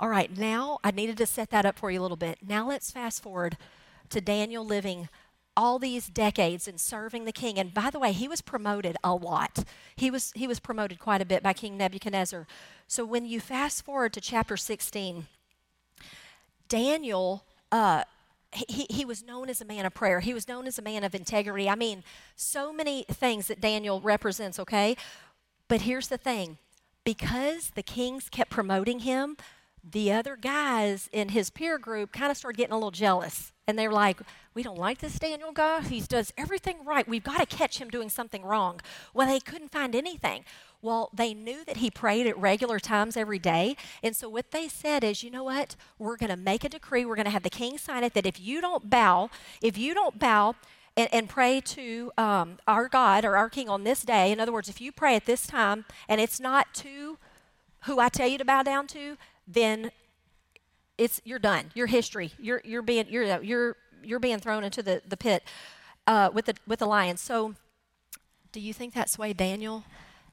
All 0.00 0.08
right, 0.08 0.34
now 0.34 0.78
I 0.82 0.92
needed 0.92 1.18
to 1.18 1.26
set 1.26 1.50
that 1.50 1.66
up 1.66 1.78
for 1.78 1.90
you 1.90 2.00
a 2.00 2.02
little 2.02 2.16
bit. 2.16 2.38
Now 2.44 2.66
let's 2.66 2.90
fast 2.90 3.22
forward 3.22 3.58
to 4.08 4.22
Daniel 4.22 4.64
living 4.64 5.10
all 5.54 5.78
these 5.78 6.06
decades 6.06 6.66
and 6.66 6.80
serving 6.80 7.26
the 7.26 7.32
king. 7.32 7.58
And 7.58 7.74
by 7.74 7.90
the 7.90 7.98
way, 7.98 8.12
he 8.12 8.26
was 8.26 8.40
promoted 8.40 8.96
a 9.04 9.14
lot. 9.14 9.64
He 9.94 10.10
was 10.10 10.32
he 10.34 10.48
was 10.48 10.58
promoted 10.58 10.98
quite 10.98 11.20
a 11.20 11.26
bit 11.26 11.42
by 11.42 11.52
King 11.52 11.76
Nebuchadnezzar. 11.76 12.46
So 12.88 13.04
when 13.04 13.26
you 13.26 13.40
fast 13.40 13.84
forward 13.84 14.14
to 14.14 14.22
chapter 14.22 14.56
16, 14.56 15.26
Daniel 16.68 17.44
uh, 17.70 18.04
he, 18.52 18.86
he 18.90 19.04
was 19.04 19.24
known 19.24 19.48
as 19.48 19.60
a 19.60 19.64
man 19.64 19.86
of 19.86 19.94
prayer. 19.94 20.20
He 20.20 20.34
was 20.34 20.46
known 20.46 20.66
as 20.66 20.78
a 20.78 20.82
man 20.82 21.04
of 21.04 21.14
integrity. 21.14 21.68
I 21.68 21.74
mean, 21.74 22.04
so 22.36 22.72
many 22.72 23.04
things 23.10 23.48
that 23.48 23.60
Daniel 23.60 24.00
represents, 24.00 24.58
okay? 24.58 24.96
But 25.68 25.82
here's 25.82 26.08
the 26.08 26.18
thing 26.18 26.58
because 27.04 27.70
the 27.70 27.82
kings 27.82 28.28
kept 28.28 28.50
promoting 28.50 29.00
him, 29.00 29.36
the 29.88 30.12
other 30.12 30.36
guys 30.36 31.08
in 31.12 31.30
his 31.30 31.50
peer 31.50 31.78
group 31.78 32.12
kind 32.12 32.30
of 32.30 32.36
started 32.36 32.56
getting 32.56 32.72
a 32.72 32.76
little 32.76 32.90
jealous. 32.90 33.52
And 33.66 33.78
they 33.78 33.86
were 33.88 33.94
like, 33.94 34.20
we 34.54 34.62
don't 34.62 34.78
like 34.78 34.98
this 34.98 35.18
Daniel 35.18 35.52
guy. 35.52 35.80
He 35.82 36.00
does 36.00 36.32
everything 36.36 36.84
right. 36.84 37.08
We've 37.08 37.22
got 37.22 37.38
to 37.38 37.46
catch 37.46 37.78
him 37.78 37.88
doing 37.88 38.08
something 38.08 38.44
wrong. 38.44 38.80
Well, 39.14 39.26
they 39.26 39.40
couldn't 39.40 39.72
find 39.72 39.94
anything. 39.94 40.44
Well, 40.82 41.10
they 41.14 41.32
knew 41.32 41.64
that 41.64 41.78
he 41.78 41.90
prayed 41.90 42.26
at 42.26 42.36
regular 42.36 42.80
times 42.80 43.16
every 43.16 43.38
day. 43.38 43.76
And 44.02 44.16
so 44.16 44.28
what 44.28 44.50
they 44.50 44.68
said 44.68 45.04
is, 45.04 45.22
you 45.22 45.30
know 45.30 45.44
what? 45.44 45.76
We're 45.98 46.16
going 46.16 46.30
to 46.30 46.36
make 46.36 46.64
a 46.64 46.68
decree. 46.68 47.04
We're 47.04 47.14
going 47.14 47.26
to 47.26 47.30
have 47.30 47.44
the 47.44 47.50
king 47.50 47.78
sign 47.78 48.02
it 48.02 48.14
that 48.14 48.26
if 48.26 48.40
you 48.40 48.60
don't 48.60 48.90
bow, 48.90 49.30
if 49.60 49.78
you 49.78 49.94
don't 49.94 50.18
bow, 50.18 50.56
and, 50.94 51.08
and, 51.10 51.26
pray 51.26 51.58
to 51.58 52.12
um, 52.18 52.58
our 52.68 52.86
God 52.86 53.24
or 53.24 53.34
our 53.34 53.48
King 53.48 53.70
on 53.70 53.82
this 53.82 54.02
day. 54.02 54.30
In 54.30 54.38
other 54.38 54.52
words, 54.52 54.68
if 54.68 54.78
you 54.78 54.92
pray 54.92 55.16
at 55.16 55.24
this 55.24 55.46
time 55.46 55.86
and 56.06 56.20
it's 56.20 56.38
not 56.38 56.74
to 56.74 57.16
who 57.84 57.98
I 57.98 58.10
tell 58.10 58.28
you 58.28 58.36
to 58.36 58.44
bow 58.44 58.62
down 58.62 58.86
to, 58.88 59.16
then 59.46 59.90
it's 60.98 61.20
you're 61.24 61.38
done. 61.38 61.70
You're 61.74 61.86
history. 61.86 62.32
You're 62.38 62.62
you're 62.64 62.82
being 62.82 63.06
you're 63.08 63.42
you're 63.42 63.76
you're 64.02 64.20
being 64.20 64.38
thrown 64.38 64.64
into 64.64 64.82
the 64.82 65.02
the 65.06 65.16
pit 65.16 65.44
uh, 66.06 66.30
with 66.32 66.46
the 66.46 66.54
with 66.66 66.80
the 66.80 66.86
lions. 66.86 67.20
So, 67.20 67.54
do 68.52 68.60
you 68.60 68.72
think 68.72 68.94
that 68.94 69.10
swayed 69.10 69.36
Daniel? 69.36 69.84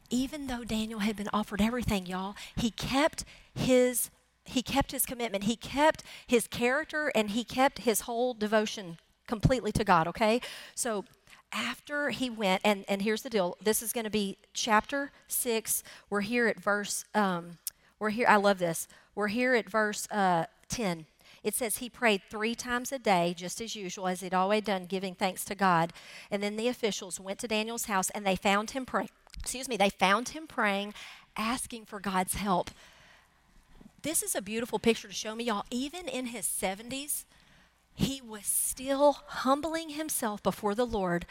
even 0.10 0.48
though 0.48 0.64
Daniel 0.64 1.00
had 1.00 1.16
been 1.16 1.30
offered 1.34 1.62
everything, 1.62 2.06
y'all, 2.06 2.36
he 2.56 2.72
kept 2.72 3.26
his 3.54 4.10
he 4.46 4.64
kept 4.64 4.92
his 4.92 5.06
commitment. 5.06 5.44
He 5.44 5.56
kept 5.56 6.04
his 6.26 6.48
character 6.48 7.12
and 7.14 7.30
he 7.32 7.44
kept 7.44 7.80
his 7.80 8.02
whole 8.02 8.34
devotion 8.34 8.98
completely 9.28 9.72
to 9.74 9.84
God, 9.84 10.08
okay? 10.08 10.42
So 10.74 11.06
after 11.52 12.10
he 12.10 12.32
went, 12.32 12.62
and, 12.66 12.84
and 12.88 13.04
here's 13.04 13.22
the 13.22 13.30
deal. 13.30 13.58
This 13.62 13.84
is 13.84 13.94
going 13.94 14.06
to 14.06 14.10
be 14.10 14.40
chapter 14.56 15.12
6. 15.28 15.84
We're 16.10 16.22
here 16.22 16.48
at 16.48 16.60
verse, 16.60 17.06
um, 17.14 17.60
we're 18.00 18.10
here, 18.10 18.28
I 18.28 18.38
love 18.38 18.60
this. 18.60 18.88
We're 19.16 19.28
here 19.28 19.54
at 19.56 19.70
verse 19.70 20.08
uh, 20.10 20.46
10. 20.70 21.06
It 21.44 21.54
says 21.54 21.78
he 21.78 21.90
prayed 21.90 22.22
three 22.30 22.56
times 22.56 22.92
a 22.92 23.00
day, 23.00 23.34
just 23.38 23.62
as 23.62 23.76
usual, 23.76 24.08
as 24.08 24.22
he'd 24.22 24.34
always 24.34 24.64
done, 24.64 24.86
giving 24.86 25.16
thanks 25.16 25.46
to 25.46 25.56
God. 25.56 25.94
And 26.30 26.44
then 26.44 26.58
the 26.58 26.68
officials 26.68 27.20
went 27.20 27.40
to 27.40 27.48
Daniel's 27.48 27.86
house 27.86 28.10
and 28.10 28.26
they 28.26 28.36
found 28.36 28.72
him 28.72 28.86
praying 28.86 29.10
excuse 29.40 29.68
me, 29.68 29.78
they 29.78 29.90
found 29.90 30.30
him 30.30 30.48
praying, 30.48 30.94
asking 31.38 31.86
for 31.86 32.00
God's 32.00 32.36
help. 32.36 32.72
This 34.02 34.22
is 34.24 34.36
a 34.36 34.42
beautiful 34.42 34.80
picture 34.80 35.08
to 35.08 35.14
show 35.14 35.36
me, 35.36 35.46
y'all. 35.46 35.66
Even 35.72 36.08
in 36.08 36.28
his 36.28 36.46
70s, 36.46 37.26
he 38.00 38.22
was 38.22 38.46
still 38.46 39.12
humbling 39.28 39.90
himself 39.90 40.42
before 40.42 40.74
the 40.74 40.86
Lord. 40.86 41.26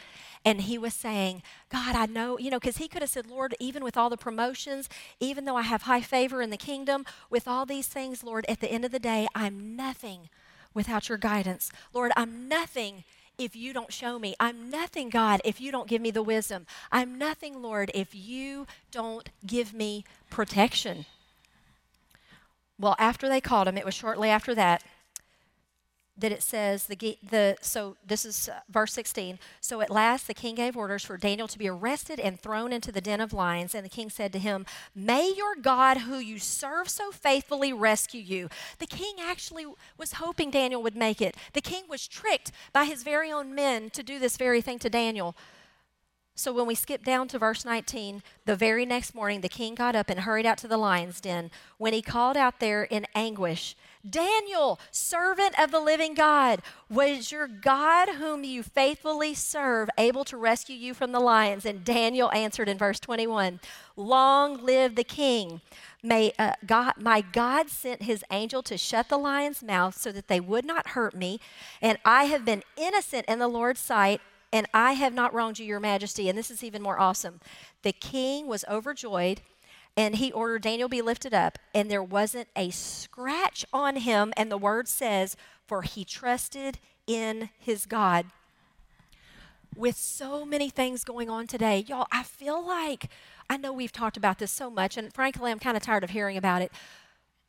And 0.45 0.61
he 0.61 0.77
was 0.77 0.93
saying, 0.93 1.41
God, 1.71 1.95
I 1.95 2.05
know, 2.05 2.37
you 2.37 2.51
know, 2.51 2.59
because 2.59 2.77
he 2.77 2.87
could 2.87 3.01
have 3.01 3.09
said, 3.09 3.25
Lord, 3.25 3.55
even 3.59 3.83
with 3.83 3.97
all 3.97 4.11
the 4.11 4.17
promotions, 4.17 4.87
even 5.19 5.45
though 5.45 5.55
I 5.55 5.63
have 5.63 5.81
high 5.83 6.01
favor 6.01 6.43
in 6.43 6.51
the 6.51 6.57
kingdom, 6.57 7.07
with 7.27 7.47
all 7.47 7.65
these 7.65 7.87
things, 7.87 8.23
Lord, 8.23 8.45
at 8.47 8.59
the 8.59 8.71
end 8.71 8.85
of 8.85 8.91
the 8.91 8.99
day, 8.99 9.27
I'm 9.33 9.75
nothing 9.75 10.29
without 10.75 11.09
your 11.09 11.17
guidance. 11.17 11.71
Lord, 11.91 12.11
I'm 12.15 12.47
nothing 12.47 13.03
if 13.39 13.55
you 13.55 13.73
don't 13.73 13.91
show 13.91 14.19
me. 14.19 14.35
I'm 14.39 14.69
nothing, 14.69 15.09
God, 15.09 15.41
if 15.43 15.59
you 15.59 15.71
don't 15.71 15.87
give 15.87 16.03
me 16.03 16.11
the 16.11 16.21
wisdom. 16.21 16.67
I'm 16.91 17.17
nothing, 17.17 17.63
Lord, 17.63 17.89
if 17.95 18.13
you 18.13 18.67
don't 18.91 19.27
give 19.43 19.73
me 19.73 20.05
protection. 20.29 21.07
Well, 22.77 22.95
after 22.99 23.27
they 23.27 23.41
called 23.41 23.67
him, 23.67 23.77
it 23.77 23.85
was 23.85 23.95
shortly 23.95 24.29
after 24.29 24.53
that 24.53 24.83
that 26.19 26.31
it 26.31 26.43
says 26.43 26.85
the 26.85 27.17
the 27.27 27.57
so 27.61 27.95
this 28.05 28.25
is 28.25 28.49
uh, 28.49 28.59
verse 28.69 28.93
16 28.93 29.39
so 29.61 29.81
at 29.81 29.89
last 29.89 30.27
the 30.27 30.33
king 30.33 30.55
gave 30.55 30.75
orders 30.75 31.03
for 31.03 31.17
daniel 31.17 31.47
to 31.47 31.57
be 31.57 31.69
arrested 31.69 32.19
and 32.19 32.39
thrown 32.39 32.71
into 32.71 32.91
the 32.91 33.01
den 33.01 33.21
of 33.21 33.33
lions. 33.33 33.73
And 33.73 33.85
the 33.85 33.89
king 33.89 34.09
said 34.09 34.31
to 34.33 34.39
him 34.39 34.65
may 34.95 35.33
your 35.35 35.55
god 35.55 35.99
who 35.99 36.17
you 36.17 36.39
serve 36.39 36.89
so 36.89 37.11
faithfully 37.11 37.73
rescue 37.73 38.21
you. 38.21 38.49
The 38.79 38.87
king 38.87 39.15
actually 39.21 39.65
was 39.97 40.13
hoping 40.13 40.51
daniel 40.51 40.83
would 40.83 40.95
make 40.95 41.21
it. 41.21 41.35
The 41.53 41.61
king 41.61 41.83
was 41.89 42.07
tricked 42.07 42.51
by 42.73 42.85
his 42.85 43.03
very 43.03 43.31
own 43.31 43.55
men 43.55 43.89
to 43.91 44.03
do 44.03 44.19
this 44.19 44.37
very 44.37 44.61
thing 44.61 44.79
to 44.79 44.89
daniel. 44.89 45.35
So 46.35 46.53
when 46.53 46.67
we 46.67 46.75
skip 46.75 47.03
down 47.03 47.27
to 47.29 47.39
verse 47.39 47.65
19, 47.65 48.23
the 48.45 48.55
very 48.55 48.85
next 48.85 49.13
morning 49.13 49.41
the 49.41 49.49
king 49.49 49.75
got 49.75 49.95
up 49.95 50.09
and 50.09 50.21
hurried 50.21 50.45
out 50.45 50.57
to 50.59 50.69
the 50.69 50.77
lion's 50.77 51.19
den. 51.19 51.51
When 51.77 51.91
he 51.91 52.01
called 52.01 52.37
out 52.37 52.61
there 52.61 52.83
in 52.83 53.05
anguish, 53.13 53.75
Daniel, 54.07 54.79
servant 54.91 55.59
of 55.59 55.71
the 55.71 55.79
living 55.79 56.13
God, 56.13 56.61
was 56.89 57.31
your 57.31 57.47
God, 57.47 58.09
whom 58.15 58.45
you 58.45 58.63
faithfully 58.63 59.33
serve, 59.33 59.89
able 59.97 60.23
to 60.25 60.37
rescue 60.37 60.75
you 60.75 60.93
from 60.93 61.11
the 61.11 61.19
lions? 61.19 61.65
And 61.65 61.83
Daniel 61.83 62.31
answered 62.31 62.69
in 62.69 62.77
verse 62.77 62.99
21 62.99 63.59
Long 63.97 64.63
live 64.63 64.95
the 64.95 65.03
king. 65.03 65.59
May 66.01 66.31
uh, 66.39 66.53
God, 66.65 66.93
my 66.97 67.19
God 67.19 67.69
sent 67.69 68.03
his 68.03 68.23
angel 68.31 68.63
to 68.63 68.77
shut 68.77 69.09
the 69.09 69.17
lion's 69.17 69.61
mouth 69.61 69.97
so 69.97 70.13
that 70.13 70.29
they 70.29 70.39
would 70.39 70.63
not 70.63 70.89
hurt 70.89 71.13
me. 71.13 71.41
And 71.81 71.97
I 72.05 72.25
have 72.25 72.45
been 72.45 72.63
innocent 72.77 73.25
in 73.27 73.39
the 73.39 73.49
Lord's 73.49 73.81
sight, 73.81 74.21
and 74.53 74.65
I 74.73 74.93
have 74.93 75.13
not 75.13 75.33
wronged 75.33 75.59
you, 75.59 75.65
your 75.65 75.81
majesty. 75.81 76.29
And 76.29 76.37
this 76.37 76.49
is 76.49 76.63
even 76.63 76.81
more 76.81 76.97
awesome. 76.97 77.41
The 77.83 77.91
king 77.91 78.47
was 78.47 78.63
overjoyed 78.69 79.41
and 79.99 80.15
he 80.15 80.31
ordered 80.31 80.61
Daniel 80.61 80.87
be 80.87 81.01
lifted 81.01 81.33
up, 81.33 81.59
and 81.75 81.91
there 81.91 82.01
wasn't 82.01 82.47
a 82.55 82.69
scratch 82.69 83.65
on 83.73 83.97
him. 83.97 84.31
And 84.37 84.49
the 84.49 84.57
word 84.57 84.87
says, 84.87 85.35
For 85.67 85.81
he 85.81 86.05
trusted 86.05 86.79
in 87.05 87.49
his 87.59 87.85
God. 87.85 88.27
With 89.75 89.97
so 89.97 90.45
many 90.45 90.69
things 90.69 91.03
going 91.03 91.29
on 91.29 91.47
today, 91.47 91.83
y'all, 91.85 92.07
I 92.13 92.23
feel 92.23 92.65
like 92.65 93.09
I 93.49 93.57
know 93.57 93.73
we've 93.73 93.91
talked 93.91 94.15
about 94.15 94.39
this 94.39 94.53
so 94.53 94.69
much, 94.69 94.95
and 94.95 95.13
frankly, 95.13 95.51
I'm 95.51 95.59
kind 95.59 95.75
of 95.75 95.83
tired 95.83 96.05
of 96.05 96.11
hearing 96.11 96.37
about 96.37 96.61
it. 96.61 96.71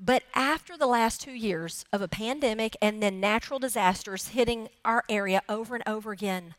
But 0.00 0.24
after 0.34 0.76
the 0.76 0.88
last 0.88 1.20
two 1.20 1.30
years 1.30 1.84
of 1.92 2.02
a 2.02 2.08
pandemic 2.08 2.76
and 2.82 3.00
then 3.00 3.20
natural 3.20 3.60
disasters 3.60 4.28
hitting 4.28 4.70
our 4.84 5.04
area 5.08 5.42
over 5.48 5.76
and 5.76 5.84
over 5.86 6.10
again, 6.10 6.56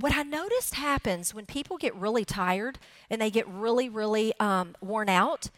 what 0.00 0.16
I 0.16 0.22
noticed 0.22 0.74
happens 0.74 1.34
when 1.34 1.46
people 1.46 1.76
get 1.76 1.94
really 1.94 2.24
tired 2.24 2.78
and 3.08 3.20
they 3.20 3.30
get 3.30 3.46
really, 3.48 3.88
really 3.88 4.32
um, 4.40 4.74
worn 4.80 5.08
out 5.08 5.50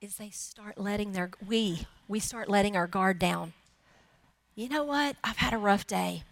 is 0.00 0.16
they 0.16 0.30
start 0.30 0.78
letting 0.78 1.12
their, 1.12 1.30
we, 1.46 1.86
we 2.06 2.20
start 2.20 2.48
letting 2.48 2.76
our 2.76 2.86
guard 2.86 3.18
down. 3.18 3.52
You 4.54 4.68
know 4.68 4.84
what? 4.84 5.16
I've 5.22 5.38
had 5.38 5.52
a 5.52 5.58
rough 5.58 5.86
day. 5.86 6.22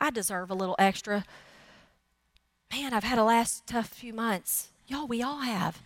I 0.00 0.10
deserve 0.10 0.50
a 0.50 0.54
little 0.54 0.76
extra. 0.78 1.24
Man, 2.72 2.92
I've 2.92 3.04
had 3.04 3.18
a 3.18 3.24
last 3.24 3.66
tough 3.66 3.88
few 3.88 4.12
months. 4.12 4.68
Y'all, 4.86 5.06
we 5.06 5.22
all 5.22 5.40
have. 5.40 5.80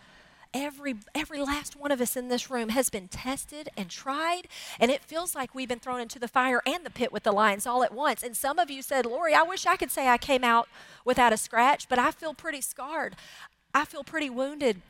Every, 0.51 0.95
every 1.13 1.41
last 1.41 1.75
one 1.75 1.91
of 1.91 2.01
us 2.01 2.17
in 2.17 2.27
this 2.27 2.49
room 2.49 2.69
has 2.69 2.89
been 2.89 3.07
tested 3.07 3.69
and 3.77 3.87
tried, 3.87 4.47
and 4.79 4.89
it 4.89 5.03
feels 5.03 5.35
like 5.35 5.53
we've 5.53 5.69
been 5.69 5.79
thrown 5.79 5.99
into 5.99 6.17
the 6.17 6.27
fire 6.27 6.61
and 6.65 6.83
the 6.83 6.89
pit 6.89 7.11
with 7.13 7.21
the 7.23 7.31
lions 7.31 7.67
all 7.67 7.83
at 7.83 7.93
once. 7.93 8.23
And 8.23 8.35
some 8.35 8.57
of 8.57 8.71
you 8.71 8.81
said, 8.81 9.05
Lori, 9.05 9.35
I 9.35 9.43
wish 9.43 9.67
I 9.67 9.75
could 9.75 9.91
say 9.91 10.07
I 10.07 10.17
came 10.17 10.43
out 10.43 10.67
without 11.05 11.33
a 11.33 11.37
scratch, 11.37 11.87
but 11.87 11.99
I 11.99 12.09
feel 12.09 12.33
pretty 12.33 12.61
scarred. 12.61 13.15
I 13.75 13.85
feel 13.85 14.03
pretty 14.03 14.29
wounded. 14.29 14.81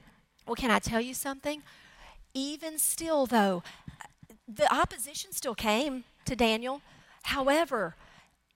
Well, 0.47 0.55
can 0.55 0.71
I 0.71 0.79
tell 0.79 1.01
you 1.01 1.13
something? 1.13 1.61
Even 2.33 2.79
still, 2.79 3.25
though, 3.25 3.61
the 4.47 4.73
opposition 4.73 5.33
still 5.33 5.55
came 5.55 6.05
to 6.23 6.37
Daniel. 6.37 6.81
However, 7.23 7.95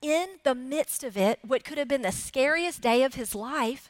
in 0.01 0.37
the 0.43 0.55
midst 0.55 1.03
of 1.03 1.17
it, 1.17 1.39
what 1.45 1.63
could 1.63 1.77
have 1.77 1.87
been 1.87 2.01
the 2.01 2.11
scariest 2.11 2.81
day 2.81 3.03
of 3.03 3.15
his 3.15 3.35
life, 3.35 3.89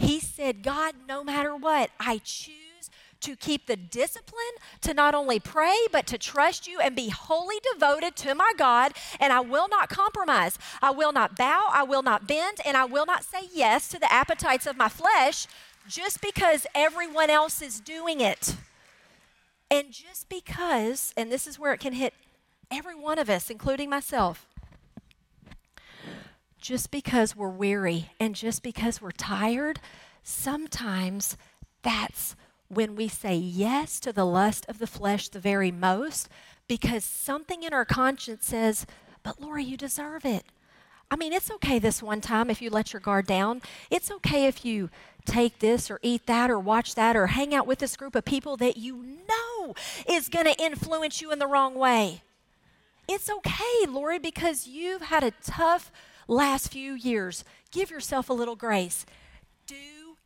he 0.00 0.18
said, 0.18 0.62
God, 0.62 0.94
no 1.06 1.22
matter 1.22 1.54
what, 1.54 1.90
I 2.00 2.18
choose 2.24 2.90
to 3.20 3.36
keep 3.36 3.66
the 3.66 3.76
discipline 3.76 4.56
to 4.80 4.94
not 4.94 5.14
only 5.14 5.38
pray, 5.38 5.76
but 5.92 6.06
to 6.06 6.16
trust 6.16 6.66
you 6.66 6.80
and 6.80 6.96
be 6.96 7.10
wholly 7.10 7.56
devoted 7.72 8.16
to 8.16 8.34
my 8.34 8.52
God. 8.56 8.92
And 9.20 9.30
I 9.30 9.40
will 9.40 9.68
not 9.68 9.90
compromise. 9.90 10.58
I 10.80 10.90
will 10.90 11.12
not 11.12 11.36
bow. 11.36 11.68
I 11.70 11.82
will 11.82 12.02
not 12.02 12.26
bend. 12.26 12.58
And 12.64 12.78
I 12.78 12.86
will 12.86 13.04
not 13.04 13.24
say 13.24 13.48
yes 13.52 13.88
to 13.88 13.98
the 13.98 14.10
appetites 14.10 14.66
of 14.66 14.78
my 14.78 14.88
flesh 14.88 15.46
just 15.86 16.22
because 16.22 16.66
everyone 16.74 17.28
else 17.28 17.60
is 17.60 17.78
doing 17.78 18.22
it. 18.22 18.56
And 19.70 19.92
just 19.92 20.30
because, 20.30 21.12
and 21.14 21.30
this 21.30 21.46
is 21.46 21.58
where 21.58 21.74
it 21.74 21.80
can 21.80 21.92
hit 21.92 22.14
every 22.70 22.94
one 22.94 23.18
of 23.18 23.28
us, 23.28 23.50
including 23.50 23.90
myself, 23.90 24.46
just 26.60 26.90
because 26.90 27.34
we're 27.34 27.48
weary 27.48 28.10
and 28.18 28.34
just 28.34 28.62
because 28.62 29.00
we're 29.00 29.10
tired, 29.10 29.80
sometimes 30.22 31.36
that's 31.82 32.36
when 32.68 32.94
we 32.94 33.08
say 33.08 33.34
yes 33.34 33.98
to 34.00 34.12
the 34.12 34.24
lust 34.24 34.64
of 34.68 34.78
the 34.78 34.86
flesh 34.86 35.28
the 35.28 35.40
very 35.40 35.72
most 35.72 36.28
because 36.68 37.04
something 37.04 37.62
in 37.62 37.74
our 37.74 37.84
conscience 37.84 38.46
says, 38.46 38.86
But 39.22 39.40
Lori, 39.40 39.64
you 39.64 39.76
deserve 39.76 40.24
it. 40.24 40.44
I 41.10 41.16
mean, 41.16 41.32
it's 41.32 41.50
okay 41.50 41.80
this 41.80 42.02
one 42.02 42.20
time 42.20 42.48
if 42.48 42.62
you 42.62 42.70
let 42.70 42.92
your 42.92 43.00
guard 43.00 43.26
down. 43.26 43.60
It's 43.90 44.12
okay 44.12 44.46
if 44.46 44.64
you 44.64 44.90
take 45.26 45.58
this 45.58 45.90
or 45.90 45.98
eat 46.02 46.26
that 46.26 46.50
or 46.50 46.60
watch 46.60 46.94
that 46.94 47.16
or 47.16 47.28
hang 47.28 47.52
out 47.52 47.66
with 47.66 47.80
this 47.80 47.96
group 47.96 48.14
of 48.14 48.24
people 48.24 48.56
that 48.58 48.76
you 48.76 49.18
know 49.28 49.74
is 50.08 50.28
going 50.28 50.46
to 50.46 50.62
influence 50.62 51.20
you 51.20 51.32
in 51.32 51.40
the 51.40 51.48
wrong 51.48 51.74
way. 51.74 52.22
It's 53.08 53.28
okay, 53.28 53.86
Lori, 53.88 54.20
because 54.20 54.68
you've 54.68 55.02
had 55.02 55.24
a 55.24 55.32
tough 55.42 55.90
last 56.30 56.72
few 56.72 56.94
years. 56.94 57.44
Give 57.70 57.90
yourself 57.90 58.30
a 58.30 58.32
little 58.32 58.56
grace. 58.56 59.04
Do 59.66 59.76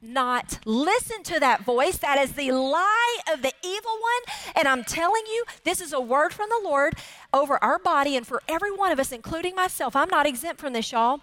not 0.00 0.58
listen 0.64 1.23
to 1.25 1.40
that 1.40 1.64
voice. 1.64 1.96
That 1.96 2.18
is 2.18 2.32
the 2.32 2.52
lie 2.52 3.18
of 3.32 3.42
the 3.42 3.52
evil 3.64 3.90
one. 3.90 4.52
And 4.54 4.68
I'm 4.68 4.84
telling 4.84 5.23
you, 5.26 5.44
this 5.64 5.80
is 5.80 5.92
a 5.92 6.00
word 6.00 6.32
from 6.32 6.49
the 6.50 6.68
Lord 6.68 6.94
over 7.32 7.62
our 7.64 7.78
body 7.78 8.16
and 8.16 8.26
for 8.26 8.42
every 8.46 8.70
one 8.70 8.92
of 8.92 9.00
us, 9.00 9.12
including 9.12 9.54
myself. 9.54 9.96
I'm 9.96 10.11
not 10.11 10.26
exempt 10.26 10.61
from 10.61 10.75
this, 10.75 10.92
y'all. 10.92 11.20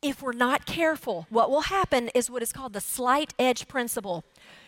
If 0.00 0.22
we're 0.22 0.32
not 0.32 0.66
careful, 0.66 1.26
what 1.30 1.50
will 1.50 1.62
happen 1.62 2.10
is 2.14 2.30
what 2.30 2.42
is 2.42 2.52
called 2.52 2.74
the 2.74 2.80
slight 2.80 3.34
edge 3.38 3.66
principle. 3.66 4.24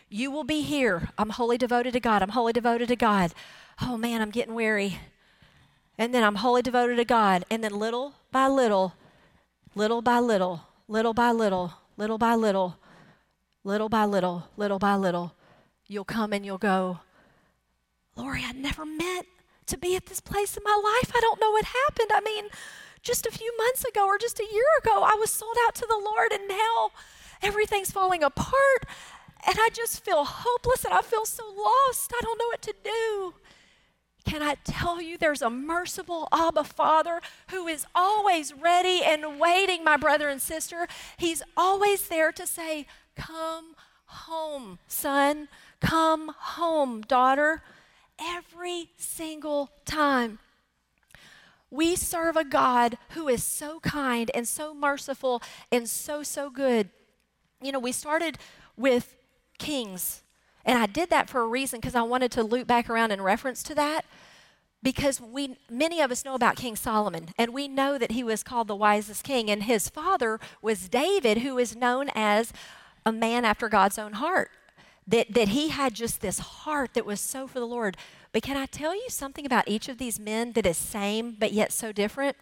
You 0.08 0.30
will 0.30 0.42
be 0.42 0.62
here. 0.62 1.10
I'm 1.18 1.30
wholly 1.30 1.58
devoted 1.58 1.92
to 1.92 2.00
God. 2.00 2.22
I'm 2.22 2.30
wholly 2.30 2.52
devoted 2.52 2.88
to 2.88 2.96
God. 2.96 3.32
Oh 3.80 3.96
man, 3.96 4.22
I'm 4.22 4.30
getting 4.30 4.54
weary 4.54 4.98
and 5.98 6.14
then 6.14 6.22
I'm 6.22 6.36
wholly 6.36 6.62
devoted 6.62 6.96
to 6.96 7.04
God. 7.04 7.44
And 7.50 7.62
then 7.62 7.72
little 7.72 8.14
by 8.30 8.46
little, 8.46 8.94
little 9.74 10.00
by 10.00 10.20
little, 10.20 10.62
little 10.86 11.12
by 11.12 11.32
little, 11.32 11.74
little 11.96 12.18
by 12.18 12.34
little, 12.34 12.76
little 13.64 13.88
by 13.88 14.04
little, 14.04 14.44
little 14.56 14.78
by 14.78 14.94
little, 14.94 15.34
you'll 15.86 16.04
come 16.04 16.32
and 16.32 16.46
you'll 16.46 16.58
go, 16.58 17.00
Lori, 18.16 18.42
I 18.44 18.52
never 18.52 18.86
meant 18.86 19.26
to 19.66 19.76
be 19.76 19.96
at 19.96 20.06
this 20.06 20.20
place 20.20 20.56
in 20.56 20.62
my 20.64 20.80
life. 20.82 21.12
I 21.14 21.20
don't 21.20 21.40
know 21.40 21.50
what 21.50 21.64
happened. 21.64 22.10
I 22.14 22.20
mean, 22.20 22.46
just 23.02 23.26
a 23.26 23.30
few 23.30 23.52
months 23.58 23.84
ago 23.84 24.06
or 24.06 24.18
just 24.18 24.40
a 24.40 24.48
year 24.52 24.64
ago, 24.82 25.02
I 25.02 25.16
was 25.18 25.30
sold 25.30 25.56
out 25.66 25.74
to 25.76 25.86
the 25.88 26.00
Lord, 26.02 26.32
and 26.32 26.48
now 26.48 26.90
everything's 27.42 27.90
falling 27.90 28.22
apart. 28.22 28.84
And 29.46 29.56
I 29.60 29.68
just 29.72 30.04
feel 30.04 30.24
hopeless 30.24 30.84
and 30.84 30.92
I 30.92 31.00
feel 31.00 31.24
so 31.24 31.44
lost. 31.44 32.12
I 32.12 32.20
don't 32.22 32.38
know 32.38 32.48
what 32.48 32.62
to 32.62 32.74
do. 32.82 33.34
Can 34.28 34.42
I 34.42 34.56
tell 34.62 35.00
you 35.00 35.16
there's 35.16 35.40
a 35.40 35.48
merciful 35.48 36.28
Abba 36.30 36.64
Father 36.64 37.22
who 37.50 37.66
is 37.66 37.86
always 37.94 38.52
ready 38.52 39.00
and 39.02 39.40
waiting, 39.40 39.82
my 39.82 39.96
brother 39.96 40.28
and 40.28 40.40
sister? 40.40 40.86
He's 41.16 41.42
always 41.56 42.08
there 42.08 42.30
to 42.32 42.46
say, 42.46 42.86
Come 43.16 43.74
home, 44.04 44.80
son. 44.86 45.48
Come 45.80 46.34
home, 46.36 47.00
daughter. 47.00 47.62
Every 48.20 48.90
single 48.98 49.70
time. 49.86 50.40
We 51.70 51.96
serve 51.96 52.36
a 52.36 52.44
God 52.44 52.98
who 53.10 53.28
is 53.28 53.42
so 53.42 53.80
kind 53.80 54.30
and 54.34 54.46
so 54.46 54.74
merciful 54.74 55.42
and 55.72 55.88
so, 55.88 56.22
so 56.22 56.50
good. 56.50 56.90
You 57.62 57.72
know, 57.72 57.78
we 57.78 57.92
started 57.92 58.36
with 58.76 59.16
kings 59.58 60.20
and 60.68 60.78
I 60.78 60.86
did 60.86 61.10
that 61.10 61.30
for 61.30 61.40
a 61.42 61.46
reason 61.48 61.80
because 61.80 61.96
I 61.96 62.02
wanted 62.02 62.30
to 62.32 62.44
loop 62.44 62.68
back 62.68 62.90
around 62.90 63.10
in 63.12 63.22
reference 63.22 63.62
to 63.64 63.74
that. 63.76 64.04
because 64.82 65.20
we 65.20 65.56
many 65.70 66.00
of 66.00 66.12
us 66.12 66.24
know 66.24 66.34
about 66.34 66.56
King 66.56 66.76
Solomon 66.76 67.30
and 67.38 67.52
we 67.52 67.66
know 67.68 67.98
that 67.98 68.12
he 68.12 68.22
was 68.22 68.42
called 68.44 68.68
the 68.68 68.76
wisest 68.76 69.24
king 69.24 69.50
and 69.50 69.64
his 69.64 69.88
father 69.88 70.38
was 70.62 70.88
David 70.88 71.38
who 71.38 71.58
is 71.58 71.74
known 71.74 72.10
as 72.14 72.52
a 73.04 73.12
man 73.12 73.44
after 73.44 73.68
God's 73.68 73.98
own 73.98 74.14
heart 74.14 74.50
that 75.06 75.34
that 75.34 75.48
he 75.48 75.70
had 75.70 75.94
just 75.94 76.20
this 76.20 76.38
heart 76.38 76.94
that 76.94 77.06
was 77.06 77.20
so 77.20 77.48
for 77.48 77.58
the 77.60 77.66
Lord. 77.66 77.96
But 78.32 78.42
can 78.42 78.56
I 78.56 78.66
tell 78.66 78.94
you 78.94 79.08
something 79.08 79.46
about 79.46 79.68
each 79.68 79.88
of 79.88 79.98
these 79.98 80.20
men 80.20 80.52
that 80.52 80.66
is 80.66 80.76
same 80.76 81.36
but 81.38 81.52
yet 81.52 81.72
so 81.72 81.92
different? 81.92 82.36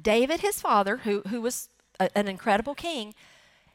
David 0.00 0.40
his 0.40 0.60
father 0.60 0.98
who 0.98 1.22
who 1.30 1.40
was 1.40 1.68
a, 2.00 2.10
an 2.18 2.28
incredible 2.28 2.74
king 2.74 3.14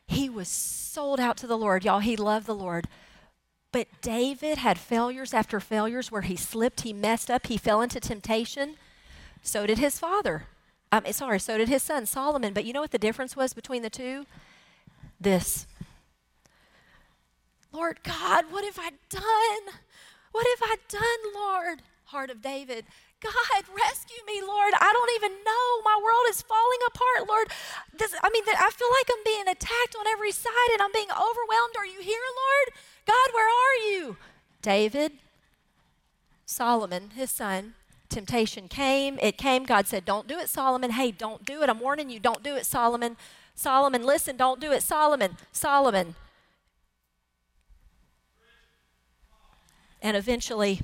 he 0.08 0.30
was 0.30 0.50
sold 0.50 1.20
out 1.20 1.38
to 1.38 1.48
the 1.48 1.58
Lord. 1.58 1.86
Y'all 1.86 2.00
he 2.00 2.16
loved 2.18 2.46
the 2.46 2.56
Lord 2.56 2.88
but 3.72 3.88
David 4.02 4.58
had 4.58 4.78
failures 4.78 5.34
after 5.34 5.60
failures 5.60 6.12
where 6.12 6.22
he 6.22 6.36
slipped, 6.36 6.82
he 6.82 6.94
messed 6.94 7.32
up, 7.32 7.48
he 7.48 7.58
fell 7.58 7.82
into 7.82 8.00
temptation. 8.00 8.76
So 9.42 9.66
did 9.66 9.78
his 9.80 9.98
father. 9.98 10.46
Um, 10.92 11.04
sorry, 11.12 11.40
so 11.40 11.58
did 11.58 11.70
his 11.70 11.84
son 11.84 12.06
Solomon. 12.06 12.54
But 12.54 12.66
you 12.66 12.74
know 12.74 12.82
what 12.82 12.92
the 12.92 12.98
difference 12.98 13.36
was 13.36 13.54
between 13.54 13.82
the 13.82 13.90
two? 13.90 14.26
This. 15.20 15.66
Lord 17.72 18.04
God, 18.04 18.46
what 18.50 18.66
have 18.66 18.78
I 18.78 18.92
done? 19.10 19.74
What 20.32 20.46
have 20.48 20.70
I 20.70 20.76
done, 20.90 21.34
Lord? 21.34 21.82
Heart 22.06 22.30
of 22.30 22.42
David. 22.42 22.86
God, 23.22 23.64
rescue 23.70 24.20
me, 24.26 24.42
Lord. 24.42 24.74
I 24.82 24.92
don't 24.92 25.12
even 25.16 25.44
know. 25.46 25.66
My 25.86 25.96
world 26.04 26.26
is 26.30 26.42
falling 26.42 26.82
apart, 26.88 27.30
Lord. 27.30 27.48
This, 27.98 28.16
I 28.22 28.30
mean, 28.30 28.44
I 28.48 28.70
feel 28.72 28.90
like 28.92 29.10
I'm 29.14 29.24
being 29.24 29.48
attacked 29.48 29.96
on 29.98 30.08
every 30.08 30.32
side 30.32 30.72
and 30.74 30.82
I'm 30.82 30.92
being 30.92 31.12
overwhelmed. 31.12 31.78
Are 31.78 31.86
you 31.86 32.02
here, 32.02 32.28
Lord? 32.36 32.68
God, 33.06 33.30
where 33.34 33.48
are 33.48 33.78
you? 33.92 34.18
David, 34.62 35.14
Solomon, 36.46 37.12
his 37.12 37.32
son, 37.32 37.74
temptation 38.10 38.68
came. 38.68 39.18
It 39.22 39.38
came. 39.38 39.64
God 39.64 39.88
said, 39.88 40.06
Don't 40.06 40.28
do 40.28 40.38
it, 40.38 40.50
Solomon. 40.50 40.92
Hey, 40.92 41.12
don't 41.12 41.46
do 41.46 41.64
it. 41.64 41.70
I'm 41.70 41.80
warning 41.80 42.10
you, 42.10 42.20
don't 42.20 42.44
do 42.44 42.56
it, 42.56 42.66
Solomon. 42.66 43.18
Solomon, 43.56 44.04
listen, 44.04 44.38
don't 44.38 44.60
do 44.60 44.72
it, 44.72 44.84
Solomon. 44.84 45.38
Solomon. 45.52 46.16
And 50.02 50.18
eventually, 50.18 50.82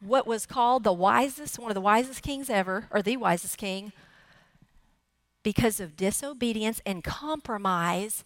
what 0.00 0.26
was 0.26 0.46
called 0.46 0.84
the 0.84 0.92
wisest, 0.92 1.58
one 1.58 1.70
of 1.70 1.74
the 1.74 1.80
wisest 1.80 2.22
kings 2.22 2.48
ever, 2.48 2.86
or 2.90 3.02
the 3.02 3.16
wisest 3.16 3.58
king, 3.58 3.92
because 5.42 5.80
of 5.80 5.96
disobedience 5.96 6.80
and 6.86 7.02
compromise, 7.02 8.24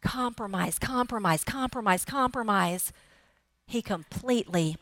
compromise, 0.00 0.78
compromise, 0.78 1.44
compromise, 1.44 2.04
compromise, 2.04 2.92
he 3.66 3.82
completely 3.82 4.76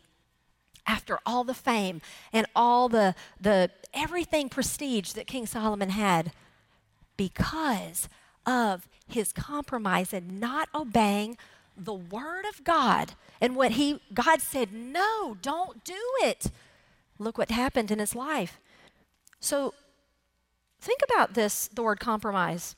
after 0.86 1.18
all 1.24 1.44
the 1.44 1.54
fame 1.54 2.00
and 2.32 2.46
all 2.54 2.88
the 2.88 3.14
the 3.40 3.70
everything 3.94 4.48
prestige 4.48 5.12
that 5.12 5.26
King 5.26 5.46
Solomon 5.46 5.90
had 5.90 6.32
because 7.16 8.08
of 8.44 8.88
his 9.06 9.32
compromise 9.32 10.12
and 10.12 10.40
not 10.40 10.68
obeying 10.74 11.36
the 11.76 11.94
word 11.94 12.44
of 12.46 12.64
God 12.64 13.14
and 13.40 13.56
what 13.56 13.72
he 13.72 14.00
God 14.12 14.40
said 14.40 14.72
no 14.72 15.36
don't 15.40 15.84
do 15.84 16.00
it. 16.22 16.50
Look 17.18 17.38
what 17.38 17.50
happened 17.50 17.90
in 17.90 17.98
his 17.98 18.14
life. 18.14 18.60
So 19.40 19.74
think 20.80 21.00
about 21.02 21.34
this 21.34 21.68
the 21.68 21.82
word 21.82 22.00
compromise 22.00 22.76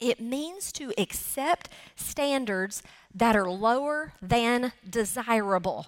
it 0.00 0.20
means 0.20 0.72
to 0.72 0.92
accept 0.98 1.68
standards 1.94 2.82
that 3.14 3.36
are 3.36 3.50
lower 3.50 4.12
than 4.20 4.72
desirable. 4.88 5.86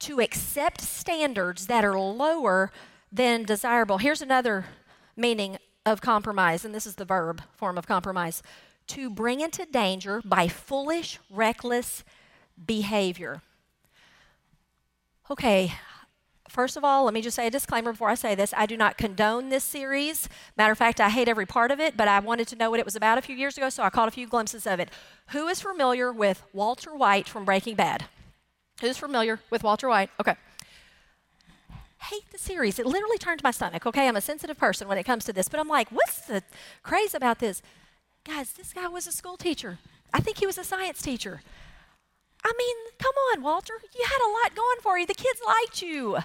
To 0.00 0.20
accept 0.20 0.80
standards 0.80 1.66
that 1.66 1.84
are 1.84 1.98
lower 1.98 2.70
than 3.12 3.44
desirable. 3.44 3.98
Here's 3.98 4.22
another 4.22 4.66
meaning 5.16 5.58
of 5.84 6.00
compromise, 6.00 6.64
and 6.64 6.74
this 6.74 6.86
is 6.86 6.96
the 6.96 7.04
verb 7.04 7.42
form 7.56 7.78
of 7.78 7.86
compromise 7.86 8.42
to 8.88 9.10
bring 9.10 9.40
into 9.40 9.66
danger 9.66 10.22
by 10.24 10.48
foolish, 10.48 11.18
reckless 11.30 12.04
behavior. 12.66 13.42
Okay, 15.30 15.72
First 16.48 16.76
of 16.78 16.84
all, 16.84 17.04
let 17.04 17.14
me 17.14 17.20
just 17.20 17.36
say 17.36 17.46
a 17.46 17.50
disclaimer 17.50 17.92
before 17.92 18.08
I 18.08 18.14
say 18.14 18.34
this. 18.34 18.54
I 18.56 18.64
do 18.64 18.76
not 18.76 18.96
condone 18.96 19.50
this 19.50 19.64
series. 19.64 20.28
Matter 20.56 20.72
of 20.72 20.78
fact, 20.78 21.00
I 21.00 21.10
hate 21.10 21.28
every 21.28 21.46
part 21.46 21.70
of 21.70 21.78
it, 21.78 21.96
but 21.96 22.08
I 22.08 22.18
wanted 22.20 22.48
to 22.48 22.56
know 22.56 22.70
what 22.70 22.80
it 22.80 22.86
was 22.86 22.96
about 22.96 23.18
a 23.18 23.22
few 23.22 23.36
years 23.36 23.56
ago, 23.58 23.68
so 23.68 23.82
I 23.82 23.90
caught 23.90 24.08
a 24.08 24.12
few 24.12 24.26
glimpses 24.26 24.66
of 24.66 24.80
it. 24.80 24.90
Who 25.28 25.46
is 25.48 25.60
familiar 25.60 26.10
with 26.10 26.42
Walter 26.52 26.96
White 26.96 27.28
from 27.28 27.44
Breaking 27.44 27.74
Bad? 27.74 28.06
Who's 28.80 28.96
familiar 28.96 29.40
with 29.50 29.62
Walter 29.62 29.88
White? 29.88 30.10
Okay. 30.18 30.36
Hate 32.04 32.30
the 32.30 32.38
series. 32.38 32.78
It 32.78 32.86
literally 32.86 33.18
turned 33.18 33.42
my 33.42 33.50
stomach, 33.50 33.84
okay? 33.84 34.08
I'm 34.08 34.16
a 34.16 34.20
sensitive 34.20 34.56
person 34.56 34.88
when 34.88 34.98
it 34.98 35.04
comes 35.04 35.24
to 35.26 35.32
this, 35.32 35.48
but 35.48 35.60
I'm 35.60 35.68
like, 35.68 35.90
what's 35.90 36.20
the 36.20 36.42
craze 36.82 37.12
about 37.12 37.40
this? 37.40 37.60
Guys, 38.24 38.52
this 38.52 38.72
guy 38.72 38.86
was 38.88 39.06
a 39.06 39.12
school 39.12 39.36
teacher. 39.36 39.78
I 40.14 40.20
think 40.20 40.38
he 40.38 40.46
was 40.46 40.56
a 40.56 40.64
science 40.64 41.02
teacher. 41.02 41.42
I 42.44 42.52
mean, 42.56 42.76
come 42.98 43.14
on, 43.32 43.42
Walter. 43.42 43.74
You 43.94 44.04
had 44.04 44.24
a 44.24 44.32
lot 44.32 44.54
going 44.54 44.78
for 44.80 44.98
you. 44.98 45.06
The 45.06 45.14
kids 45.14 45.40
liked 45.46 45.82
you. 45.82 46.18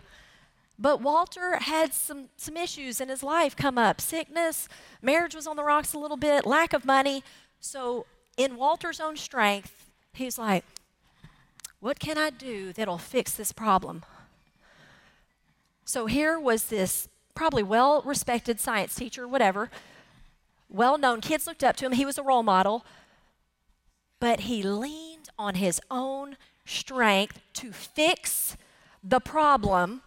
But 0.78 1.02
Walter 1.02 1.58
had 1.58 1.94
some, 1.94 2.30
some 2.36 2.58
issues 2.58 3.00
in 3.00 3.10
his 3.10 3.24
life 3.24 3.56
come 3.56 3.78
up 3.78 4.02
sickness, 4.02 4.68
marriage 5.02 5.36
was 5.36 5.48
on 5.48 5.56
the 5.56 5.64
rocks 5.64 5.94
a 5.94 6.00
little 6.00 6.18
bit, 6.18 6.46
lack 6.46 6.74
of 6.74 6.84
money. 6.84 7.24
So, 7.60 8.06
in 8.36 8.58
Walter's 8.58 9.00
own 9.00 9.16
strength, 9.16 9.92
he's 10.14 10.38
like, 10.38 10.66
What 11.80 12.00
can 12.00 12.18
I 12.18 12.32
do 12.32 12.74
that'll 12.74 12.98
fix 12.98 13.34
this 13.34 13.52
problem? 13.52 14.04
So, 15.86 16.08
here 16.08 16.40
was 16.40 16.66
this 16.66 17.08
probably 17.36 17.64
well 17.64 18.02
respected 18.02 18.60
science 18.60 18.96
teacher, 18.96 19.28
whatever, 19.28 19.70
well 20.70 20.98
known. 20.98 21.22
Kids 21.22 21.46
looked 21.46 21.64
up 21.64 21.76
to 21.78 21.86
him. 21.86 21.94
He 21.94 22.06
was 22.06 22.18
a 22.18 22.24
role 22.24 22.44
model. 22.44 22.84
But 24.24 24.40
he 24.40 24.64
leaned 24.64 25.28
on 25.38 25.56
his 25.56 25.82
own 25.92 26.38
strength 26.64 27.42
to 27.56 27.74
fix 27.74 28.56
the 29.04 29.20
problem, 29.20 30.02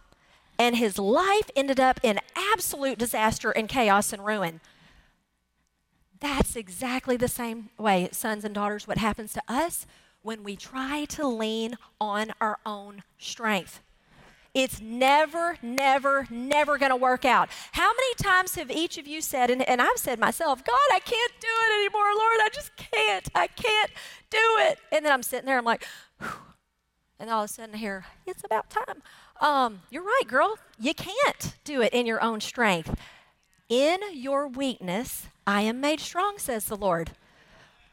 and 0.57 0.75
his 0.75 0.97
life 0.97 1.51
ended 1.55 1.79
up 1.79 1.99
in 2.01 2.19
absolute 2.51 2.97
disaster 2.97 3.51
and 3.51 3.69
chaos 3.69 4.11
and 4.11 4.25
ruin. 4.25 4.59
That's 6.19 6.55
exactly 6.55 7.15
the 7.15 7.27
same 7.27 7.69
way, 7.77 8.09
sons 8.11 8.43
and 8.43 8.55
daughters, 8.55 8.87
what 8.87 8.97
happens 8.97 9.33
to 9.33 9.43
us 9.47 9.85
when 10.23 10.43
we 10.43 10.55
try 10.55 11.05
to 11.09 11.27
lean 11.27 11.77
on 12.01 12.33
our 12.41 12.57
own 12.65 13.03
strength. 13.19 13.81
It's 14.57 14.81
never, 14.81 15.55
never, 15.61 16.25
never 16.31 16.79
going 16.79 16.89
to 16.89 16.95
work 16.95 17.25
out. 17.25 17.47
How 17.73 17.91
many 17.93 18.15
times 18.15 18.55
have 18.55 18.71
each 18.71 18.97
of 18.97 19.05
you 19.05 19.21
said, 19.21 19.51
and, 19.51 19.61
and 19.69 19.79
I've 19.79 19.97
said 19.99 20.17
myself, 20.17 20.63
God, 20.63 20.73
I 20.91 20.97
can't 20.97 21.31
do 21.39 21.47
it 21.47 21.79
anymore, 21.79 22.07
Lord, 22.17 22.39
I 22.41 22.49
just 22.51 22.75
can't. 22.75 23.29
I 23.35 23.45
can't 23.45 23.91
do 24.31 24.39
it. 24.61 24.79
And 24.91 25.05
then 25.05 25.13
I'm 25.13 25.21
sitting 25.21 25.45
there, 25.45 25.59
I'm 25.59 25.63
like, 25.63 25.85
Whew. 26.19 26.29
and 27.19 27.29
all 27.29 27.43
of 27.43 27.51
a 27.51 27.53
sudden 27.53 27.75
I 27.75 27.77
hear, 27.77 28.07
it's 28.25 28.43
about 28.43 28.71
time. 28.71 29.03
Um, 29.39 29.81
you're 29.91 30.01
right, 30.01 30.23
girl. 30.25 30.57
You 30.79 30.95
can't 30.95 31.53
do 31.63 31.83
it 31.83 31.93
in 31.93 32.07
your 32.07 32.23
own 32.23 32.41
strength. 32.41 32.99
In 33.69 33.99
your 34.11 34.47
weakness, 34.47 35.27
I 35.45 35.61
am 35.61 35.79
made 35.79 35.99
strong, 35.99 36.39
says 36.39 36.65
the 36.65 36.75
Lord. 36.75 37.11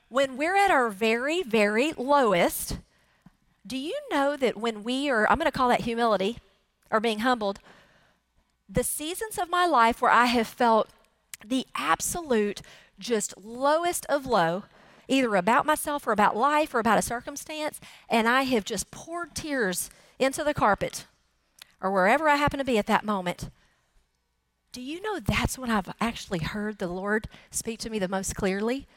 When 0.09 0.39
we're 0.39 0.57
at 0.57 0.71
our 0.71 0.89
very, 0.89 1.43
very 1.43 1.93
lowest, 1.93 2.79
do 3.67 3.77
you 3.77 3.99
know 4.11 4.35
that 4.39 4.57
when 4.57 4.83
we 4.83 5.11
are, 5.11 5.29
I'm 5.29 5.37
going 5.37 5.45
to 5.45 5.53
call 5.53 5.69
that 5.69 5.83
humility 5.83 6.39
or 6.91 7.01
being 7.01 7.21
humbled, 7.21 7.61
the 8.69 8.85
seasons 8.85 9.39
of 9.39 9.51
my 9.51 9.67
life 9.67 10.01
where 10.01 10.11
I 10.11 10.27
have 10.27 10.47
felt 10.47 10.89
the 11.45 11.67
absolute, 11.75 12.63
just 12.99 13.35
lowest 13.37 14.07
of 14.07 14.27
low, 14.27 14.65
either 15.09 15.37
about 15.37 15.67
myself 15.67 16.07
or 16.07 16.13
about 16.13 16.37
life 16.37 16.75
or 16.75 16.79
about 16.79 16.99
a 16.99 17.03
circumstance, 17.03 17.81
and 18.09 18.29
I 18.29 18.43
have 18.43 18.65
just 18.65 18.91
poured 18.91 19.35
tears 19.35 19.91
into 20.19 20.45
the 20.45 20.55
carpet 20.55 21.07
or 21.81 21.91
wherever 21.91 22.29
I 22.29 22.37
happen 22.37 22.59
to 22.59 22.65
be 22.65 22.79
at 22.79 22.87
that 22.87 23.05
moment. 23.05 23.51
Do 24.73 24.81
you 24.81 25.01
know 25.03 25.21
that's 25.21 25.59
when 25.59 25.71
I've 25.71 25.93
actually 26.01 26.41
heard 26.41 26.79
the 26.79 26.89
Lord 26.89 27.29
speak 27.51 27.79
to 27.81 27.91
me 27.91 27.99
the 27.99 28.09
most 28.09 28.35
clearly? 28.35 28.89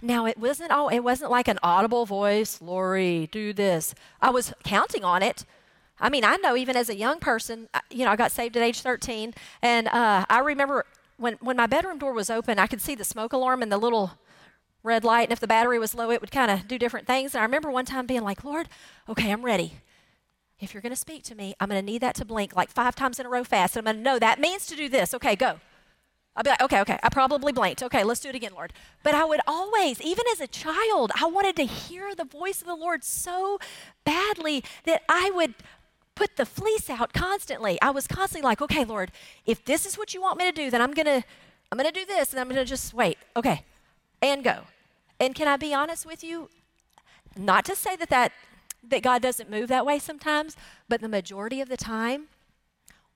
Now 0.00 0.26
it 0.26 0.36
wasn't 0.36 0.72
all 0.72 0.88
it 0.88 1.00
wasn't 1.00 1.30
like 1.30 1.46
an 1.46 1.60
audible 1.62 2.06
voice, 2.06 2.60
Lori, 2.60 3.28
do 3.30 3.52
this. 3.52 3.94
I 4.20 4.30
was 4.30 4.52
counting 4.64 5.04
on 5.04 5.22
it. 5.22 5.44
I 6.02 6.10
mean, 6.10 6.24
I 6.24 6.36
know 6.36 6.56
even 6.56 6.76
as 6.76 6.88
a 6.88 6.96
young 6.96 7.20
person, 7.20 7.68
you 7.90 8.04
know, 8.04 8.10
I 8.10 8.16
got 8.16 8.32
saved 8.32 8.56
at 8.56 8.62
age 8.62 8.80
13, 8.80 9.32
and 9.62 9.88
uh, 9.88 10.26
I 10.28 10.40
remember 10.40 10.84
when 11.16 11.34
when 11.40 11.56
my 11.56 11.66
bedroom 11.66 11.98
door 11.98 12.12
was 12.12 12.28
open, 12.28 12.58
I 12.58 12.66
could 12.66 12.80
see 12.80 12.94
the 12.94 13.04
smoke 13.04 13.32
alarm 13.32 13.62
and 13.62 13.70
the 13.70 13.78
little 13.78 14.18
red 14.82 15.04
light, 15.04 15.24
and 15.24 15.32
if 15.32 15.40
the 15.40 15.46
battery 15.46 15.78
was 15.78 15.94
low, 15.94 16.10
it 16.10 16.20
would 16.20 16.32
kind 16.32 16.50
of 16.50 16.66
do 16.66 16.78
different 16.78 17.06
things. 17.06 17.34
And 17.34 17.40
I 17.40 17.44
remember 17.44 17.70
one 17.70 17.84
time 17.84 18.06
being 18.06 18.24
like, 18.24 18.42
Lord, 18.42 18.68
okay, 19.08 19.30
I'm 19.30 19.44
ready. 19.44 19.74
If 20.58 20.74
you're 20.74 20.82
going 20.82 20.90
to 20.90 20.96
speak 20.96 21.22
to 21.24 21.34
me, 21.34 21.54
I'm 21.60 21.68
going 21.68 21.80
to 21.80 21.84
need 21.84 22.02
that 22.02 22.14
to 22.16 22.24
blink 22.24 22.54
like 22.54 22.70
five 22.70 22.94
times 22.94 23.18
in 23.18 23.26
a 23.26 23.28
row 23.28 23.44
fast. 23.44 23.76
And 23.76 23.86
I'm 23.86 23.94
going 23.94 24.04
to 24.04 24.10
know 24.10 24.18
that 24.18 24.40
means 24.40 24.66
to 24.66 24.76
do 24.76 24.88
this. 24.88 25.12
Okay, 25.14 25.34
go. 25.34 25.60
I'll 26.34 26.42
be 26.42 26.50
like, 26.50 26.62
okay, 26.62 26.80
okay, 26.80 26.98
I 27.02 27.08
probably 27.10 27.52
blinked. 27.52 27.82
Okay, 27.82 28.04
let's 28.04 28.20
do 28.20 28.30
it 28.30 28.34
again, 28.34 28.52
Lord. 28.54 28.72
But 29.02 29.14
I 29.14 29.24
would 29.24 29.40
always, 29.46 30.00
even 30.00 30.24
as 30.32 30.40
a 30.40 30.46
child, 30.46 31.12
I 31.20 31.26
wanted 31.26 31.56
to 31.56 31.64
hear 31.64 32.14
the 32.14 32.24
voice 32.24 32.60
of 32.60 32.66
the 32.66 32.74
Lord 32.74 33.04
so 33.04 33.58
badly 34.04 34.64
that 34.84 35.02
I 35.08 35.30
would 35.34 35.54
put 36.14 36.36
the 36.36 36.46
fleece 36.46 36.90
out 36.90 37.12
constantly. 37.12 37.80
I 37.80 37.90
was 37.90 38.06
constantly 38.06 38.46
like, 38.46 38.60
okay, 38.62 38.84
Lord, 38.84 39.12
if 39.46 39.64
this 39.64 39.86
is 39.86 39.96
what 39.96 40.14
you 40.14 40.20
want 40.20 40.38
me 40.38 40.44
to 40.44 40.52
do, 40.52 40.70
then 40.70 40.80
I'm 40.80 40.92
gonna 40.92 41.24
I'm 41.70 41.78
gonna 41.78 41.92
do 41.92 42.04
this 42.04 42.32
and 42.32 42.40
I'm 42.40 42.48
gonna 42.48 42.64
just 42.64 42.92
wait. 42.92 43.18
Okay. 43.36 43.64
And 44.20 44.44
go. 44.44 44.60
And 45.18 45.34
can 45.34 45.48
I 45.48 45.56
be 45.56 45.74
honest 45.74 46.06
with 46.06 46.22
you? 46.22 46.48
Not 47.36 47.64
to 47.66 47.76
say 47.76 47.96
that 47.96 48.10
that 48.10 48.32
that 48.88 49.02
God 49.02 49.22
doesn't 49.22 49.50
move 49.50 49.68
that 49.68 49.86
way 49.86 49.98
sometimes, 49.98 50.56
but 50.88 51.00
the 51.00 51.08
majority 51.08 51.60
of 51.60 51.68
the 51.68 51.76
time 51.76 52.26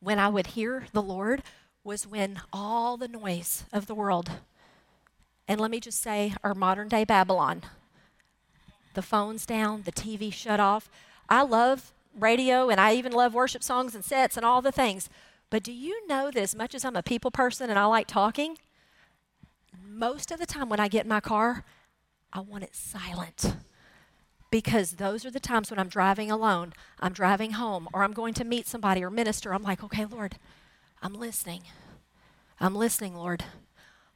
when 0.01 0.19
I 0.19 0.29
would 0.29 0.49
hear 0.49 0.87
the 0.93 1.03
Lord 1.03 1.43
was 1.83 2.07
when 2.07 2.41
all 2.53 2.97
the 2.97 3.09
noise 3.09 3.65
of 3.73 3.87
the 3.87 3.95
world, 3.95 4.31
and 5.49 5.61
let 5.61 5.71
me 5.71 5.81
just 5.81 6.01
say, 6.01 6.35
our 6.43 6.55
modern 6.55 6.89
day 6.89 7.05
Babylon, 7.05 7.63
the 8.95 9.03
phone's 9.03 9.47
down, 9.47 9.83
the 9.83 9.93
TV 9.93 10.33
shut 10.33 10.59
off. 10.59 10.89
I 11.29 11.43
love 11.43 11.93
radio 12.19 12.69
and 12.69 12.81
I 12.81 12.95
even 12.95 13.13
love 13.13 13.35
worship 13.35 13.63
songs 13.63 13.95
and 13.95 14.05
sets 14.05 14.37
and 14.37 14.47
all 14.47 14.63
the 14.63 14.73
things. 14.73 15.09
But 15.51 15.63
do 15.63 15.73
you 15.73 16.07
know 16.07 16.31
that 16.31 16.41
as 16.41 16.55
much 16.55 16.75
as 16.75 16.85
I'm 16.85 16.97
a 16.97 17.03
people 17.03 17.31
person 17.31 17.71
and 17.71 17.79
I 17.79 17.85
like 17.85 18.07
talking, 18.07 18.59
most 19.87 20.31
of 20.31 20.39
the 20.39 20.47
time 20.47 20.69
when 20.69 20.81
I 20.81 20.89
get 20.89 21.05
in 21.05 21.09
my 21.09 21.21
car, 21.21 21.65
I 22.33 22.41
want 22.41 22.65
it 22.65 22.75
silent 22.75 23.55
because 24.51 24.93
those 24.93 25.25
are 25.25 25.31
the 25.31 25.41
times 25.41 25.71
when 25.71 25.79
I'm 25.79 25.89
driving 25.89 26.31
alone, 26.31 26.73
I'm 27.01 27.13
driving 27.13 27.53
home, 27.53 27.89
or 27.93 28.03
I'm 28.03 28.13
going 28.13 28.35
to 28.35 28.45
meet 28.45 28.67
somebody 28.67 29.03
or 29.05 29.11
minister. 29.11 29.53
I'm 29.53 29.63
like, 29.63 29.83
okay, 29.85 30.05
Lord, 30.05 30.39
I'm 31.03 31.15
listening. 31.15 31.63
I'm 32.61 32.75
listening, 32.75 33.15
Lord. 33.15 33.45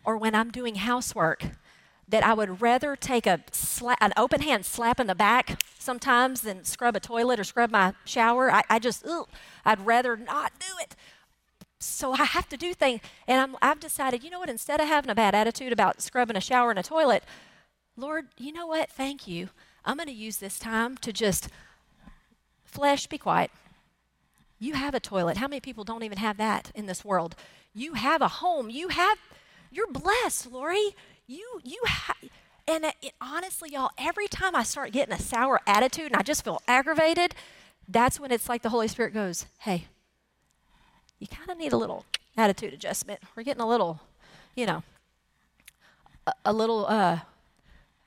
Or 0.05 0.17
when 0.17 0.35
I'm 0.35 0.51
doing 0.51 0.77
housework, 0.77 1.45
that 2.11 2.25
I 2.25 2.35
would 2.35 2.61
rather 2.61 2.97
take 2.97 3.27
a 3.27 3.41
sla- 3.53 3.97
an 4.01 4.13
open 4.17 4.43
hand 4.43 4.67
slap 4.67 5.01
in 5.01 5.07
the 5.07 5.15
back 5.15 5.63
sometimes 5.79 6.43
than 6.43 6.65
scrub 6.65 6.97
a 6.97 7.01
toilet 7.01 7.41
or 7.41 7.45
scrub 7.45 7.71
my 7.71 7.95
shower. 8.05 8.53
I, 8.53 8.63
I 8.69 8.79
just, 8.79 9.07
ugh, 9.07 9.29
I'd 9.65 9.87
rather 9.87 10.17
not 10.17 10.53
do 10.59 10.75
it. 10.81 10.97
So 11.79 12.13
I 12.13 12.25
have 12.25 12.49
to 12.51 12.57
do 12.57 12.75
things. 12.75 13.01
And 13.27 13.41
I'm, 13.41 13.57
I've 13.63 13.81
decided, 13.81 14.23
you 14.23 14.31
know 14.31 14.41
what, 14.41 14.51
instead 14.51 14.81
of 14.81 14.89
having 14.89 15.11
a 15.11 15.15
bad 15.15 15.35
attitude 15.35 15.73
about 15.73 16.03
scrubbing 16.03 16.37
a 16.37 16.41
shower 16.41 16.71
and 16.71 16.79
a 16.79 16.83
toilet, 16.83 17.25
Lord, 17.97 18.27
you 18.37 18.53
know 18.53 18.67
what? 18.67 18.91
Thank 18.91 19.27
you. 19.27 19.49
I'm 19.85 19.97
going 19.97 20.09
to 20.09 20.13
use 20.13 20.37
this 20.39 20.59
time 20.59 20.97
to 20.99 21.13
just, 21.13 21.49
flesh, 22.65 23.07
be 23.07 23.19
quiet. 23.19 23.51
You 24.59 24.75
have 24.75 24.95
a 24.95 25.01
toilet. 25.01 25.39
How 25.39 25.49
many 25.49 25.61
people 25.61 25.85
don't 25.85 26.03
even 26.03 26.19
have 26.19 26.37
that 26.37 26.71
in 26.75 26.87
this 26.87 27.05
world? 27.05 27.35
You 27.73 27.95
have 27.95 28.21
a 28.21 28.29
home. 28.29 28.69
You 28.69 28.89
have, 28.89 29.19
you're 29.71 29.91
blessed, 29.91 30.51
Lori. 30.53 30.95
You, 31.31 31.61
you 31.63 31.81
have, 31.87 32.17
and 32.67 32.87
it, 32.87 32.97
it, 33.01 33.13
honestly, 33.21 33.71
y'all, 33.71 33.91
every 33.97 34.27
time 34.27 34.57
I 34.57 34.65
start 34.65 34.91
getting 34.91 35.15
a 35.15 35.19
sour 35.21 35.61
attitude 35.65 36.07
and 36.07 36.17
I 36.17 36.23
just 36.23 36.43
feel 36.43 36.61
aggravated, 36.67 37.37
that's 37.87 38.19
when 38.19 38.33
it's 38.33 38.49
like 38.49 38.63
the 38.63 38.71
Holy 38.71 38.89
Spirit 38.89 39.15
goes, 39.15 39.47
hey, 39.61 39.85
you 41.21 41.29
kind 41.29 41.49
of 41.49 41.57
need 41.57 41.73
a 41.73 41.77
little 41.77 42.05
attitude 42.37 42.75
adjustment. 42.75 43.21
We're 43.37 43.45
getting 43.45 43.63
a 43.63 43.69
little, 43.69 44.01
you 44.57 44.67
know, 44.67 44.83
a, 46.27 46.33
a 46.47 46.53
little 46.53 46.87
uh, 46.87 47.21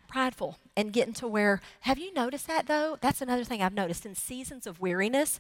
prideful 0.10 0.58
and 0.76 0.92
getting 0.92 1.14
to 1.14 1.26
where, 1.26 1.62
have 1.82 1.98
you 1.98 2.14
noticed 2.14 2.48
that 2.48 2.68
though? 2.68 2.98
That's 3.00 3.22
another 3.22 3.46
thing 3.46 3.62
I've 3.62 3.74
noticed. 3.74 4.06
In 4.06 4.16
seasons 4.16 4.68
of 4.68 4.82
weariness, 4.82 5.40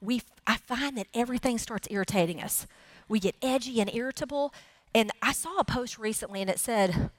we, 0.00 0.22
I 0.46 0.56
find 0.56 0.96
that 0.96 1.08
everything 1.12 1.58
starts 1.58 1.86
irritating 1.90 2.42
us. 2.42 2.66
We 3.10 3.20
get 3.20 3.34
edgy 3.42 3.78
and 3.78 3.94
irritable. 3.94 4.54
And 4.94 5.10
I 5.22 5.32
saw 5.32 5.58
a 5.58 5.64
post 5.64 5.98
recently 5.98 6.40
and 6.40 6.50
it 6.50 6.58
said, 6.58 7.10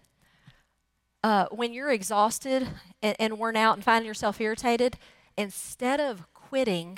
uh, 1.23 1.47
when 1.51 1.73
you're 1.73 1.91
exhausted 1.91 2.67
and, 3.01 3.15
and 3.19 3.37
worn 3.37 3.55
out 3.55 3.75
and 3.75 3.83
finding 3.83 4.07
yourself 4.07 4.39
irritated, 4.39 4.97
instead 5.37 5.99
of 5.99 6.31
quitting, 6.33 6.97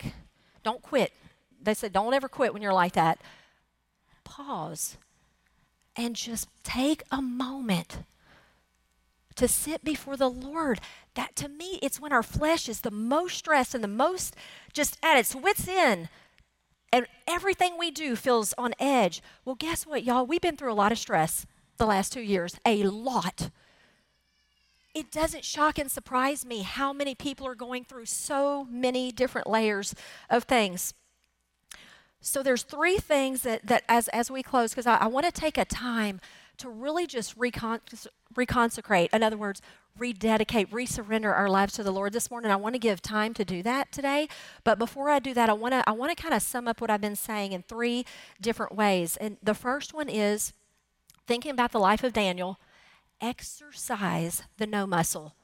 don't 0.64 0.82
quit. 0.82 1.12
They 1.62 1.74
said, 1.74 1.94
don't 1.94 2.14
ever 2.14 2.28
quit 2.28 2.54
when 2.54 2.62
you're 2.62 2.74
like 2.74 2.94
that. 2.94 3.20
Pause 4.24 4.98
and 5.96 6.16
just 6.16 6.48
take 6.64 7.04
a 7.12 7.22
moment 7.22 8.00
to 9.36 9.48
sit 9.48 9.84
before 9.84 10.18
the 10.18 10.30
Lord. 10.30 10.80
That 11.16 11.36
to 11.38 11.50
me, 11.50 11.80
it's 11.82 12.00
when 12.00 12.14
our 12.14 12.24
flesh 12.24 12.70
is 12.70 12.82
the 12.82 12.92
most 12.92 13.38
stressed 13.38 13.76
and 13.76 13.84
the 13.84 13.88
most 13.88 14.36
just 14.74 14.98
at 15.04 15.18
its 15.18 15.36
wits' 15.36 15.68
end. 15.68 16.10
And 16.92 17.08
everything 17.28 17.78
we 17.78 17.90
do 17.90 18.16
feels 18.16 18.54
on 18.58 18.74
edge. 18.80 19.22
Well, 19.46 19.56
guess 19.56 19.86
what, 19.86 20.04
y'all? 20.04 20.26
We've 20.26 20.42
been 20.42 20.58
through 20.58 20.74
a 20.74 20.76
lot 20.76 20.92
of 20.92 20.98
stress 20.98 21.46
the 21.78 21.86
last 21.86 22.14
two 22.14 22.22
years, 22.22 22.60
a 22.66 22.84
lot. 22.84 23.50
It 24.94 25.10
doesn't 25.10 25.46
shock 25.46 25.80
and 25.80 25.90
surprise 25.90 26.46
me 26.46 26.64
how 26.64 26.92
many 26.92 27.16
people 27.16 27.48
are 27.48 27.56
going 27.56 27.86
through 27.86 28.06
so 28.06 28.66
many 28.70 29.12
different 29.12 29.48
layers 29.48 29.96
of 30.30 30.44
things. 30.44 30.94
So 32.20 32.44
there's 32.44 32.64
three 32.64 32.98
things 32.98 33.42
that, 33.44 33.66
that 33.66 33.84
as, 33.88 34.10
as 34.10 34.30
we 34.30 34.44
close, 34.44 34.72
because 34.72 34.86
I, 34.86 34.98
I 34.98 35.08
want 35.08 35.26
to 35.26 35.32
take 35.32 35.58
a 35.58 35.66
time 35.66 36.20
to 36.58 36.70
really 36.70 37.08
just 37.08 37.36
recon- 37.38 37.82
reconsecrate. 38.34 39.10
In 39.14 39.24
other 39.24 39.38
words, 39.38 39.62
rededicate, 39.98 40.72
resurrender 40.72 41.34
our 41.34 41.50
lives 41.50 41.74
to 41.74 41.84
the 41.84 41.92
Lord 41.92 42.14
this 42.14 42.32
morning. 42.32 42.52
I 42.52 42.56
want 42.56 42.76
to 42.76 42.80
give 42.80 43.02
time 43.02 43.34
to 43.36 43.46
do 43.46 43.62
that 43.64 43.92
today. 43.92 44.28
But 44.64 44.80
before 44.80 45.10
I 45.10 45.20
do 45.20 45.34
that, 45.34 45.50
I 45.50 45.54
want 45.54 45.74
to 45.74 45.88
I 45.88 45.92
want 45.92 46.16
to 46.16 46.22
kind 46.22 46.34
of 46.34 46.42
sum 46.42 46.68
up 46.68 46.82
what 46.82 46.90
I've 46.90 47.02
been 47.02 47.16
saying 47.16 47.52
in 47.52 47.64
three 47.64 48.06
different 48.40 48.76
ways. 48.76 49.18
And 49.18 49.38
the 49.44 49.54
first 49.54 49.94
one 49.94 50.10
is 50.10 50.54
thinking 51.28 51.52
about 51.52 51.72
the 51.72 51.80
life 51.80 52.04
of 52.04 52.14
Daniel, 52.14 52.60
exercise 53.20 54.44
the 54.58 54.68
no 54.68 54.88
muscle. 54.88 55.36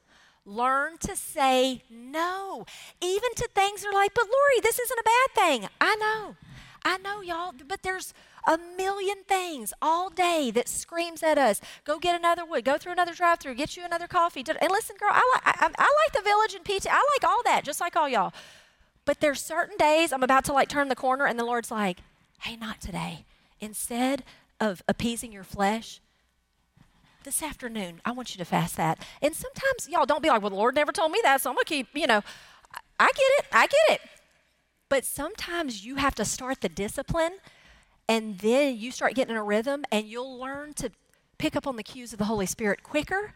Learn 0.44 0.96
to 0.98 1.14
say 1.14 1.82
no, 1.90 2.64
even 3.02 3.34
to 3.36 3.48
things 3.54 3.82
that 3.82 3.88
are 3.88 3.94
like, 3.94 4.14
but 4.14 4.24
Lori, 4.24 4.60
this 4.62 4.78
isn't 4.78 4.98
a 4.98 5.02
bad 5.04 5.34
thing. 5.34 5.68
I 5.78 5.94
know. 5.96 6.36
I 6.84 6.96
know, 6.96 7.20
y'all, 7.20 7.52
but 7.66 7.82
there's 7.82 8.14
a 8.46 8.58
million 8.76 9.18
things 9.26 9.72
all 9.80 10.10
day 10.10 10.50
that 10.52 10.68
screams 10.68 11.22
at 11.22 11.38
us. 11.38 11.60
Go 11.84 11.98
get 11.98 12.18
another 12.18 12.44
wood. 12.44 12.64
Go 12.64 12.78
through 12.78 12.92
another 12.92 13.14
drive-through. 13.14 13.54
Get 13.54 13.76
you 13.76 13.84
another 13.84 14.06
coffee. 14.06 14.44
And 14.46 14.70
listen, 14.70 14.96
girl, 14.98 15.10
I 15.12 15.32
like 15.34 15.56
I, 15.60 15.66
I 15.78 16.04
like 16.06 16.12
the 16.12 16.22
village 16.22 16.54
and 16.54 16.64
PT. 16.64 16.86
I 16.90 17.02
like 17.14 17.24
all 17.24 17.42
that, 17.44 17.64
just 17.64 17.80
like 17.80 17.96
all 17.96 18.08
y'all. 18.08 18.32
But 19.04 19.20
there's 19.20 19.40
certain 19.40 19.76
days 19.78 20.12
I'm 20.12 20.22
about 20.22 20.44
to 20.46 20.52
like 20.52 20.68
turn 20.68 20.88
the 20.88 20.96
corner, 20.96 21.26
and 21.26 21.38
the 21.38 21.44
Lord's 21.44 21.70
like, 21.70 21.98
"Hey, 22.40 22.56
not 22.56 22.80
today." 22.80 23.24
Instead 23.60 24.22
of 24.60 24.82
appeasing 24.86 25.32
your 25.32 25.42
flesh, 25.42 26.00
this 27.24 27.42
afternoon, 27.42 28.00
I 28.04 28.12
want 28.12 28.34
you 28.34 28.38
to 28.38 28.44
fast 28.44 28.76
that. 28.76 29.04
And 29.20 29.34
sometimes 29.34 29.88
y'all 29.88 30.06
don't 30.06 30.22
be 30.22 30.28
like, 30.28 30.40
well, 30.40 30.50
the 30.50 30.56
Lord 30.56 30.74
never 30.74 30.92
told 30.92 31.12
me 31.12 31.20
that, 31.24 31.40
so 31.40 31.50
I'm 31.50 31.56
gonna 31.56 31.64
keep, 31.64 31.88
you 31.92 32.06
know, 32.06 32.22
I 32.98 33.06
get 33.06 33.30
it, 33.38 33.46
I 33.52 33.66
get 33.66 34.00
it. 34.00 34.00
But 34.88 35.04
sometimes 35.04 35.84
you 35.84 35.96
have 35.96 36.14
to 36.14 36.24
start 36.24 36.60
the 36.60 36.68
discipline 36.68 37.32
and 38.08 38.38
then 38.38 38.76
you 38.76 38.90
start 38.90 39.14
getting 39.14 39.32
in 39.32 39.36
a 39.36 39.44
rhythm 39.44 39.84
and 39.92 40.06
you'll 40.06 40.38
learn 40.38 40.72
to 40.74 40.90
pick 41.36 41.54
up 41.54 41.66
on 41.66 41.76
the 41.76 41.82
cues 41.82 42.12
of 42.12 42.18
the 42.18 42.24
Holy 42.24 42.46
Spirit 42.46 42.82
quicker 42.82 43.32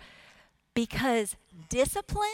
because 0.74 1.36
discipline, 1.68 2.28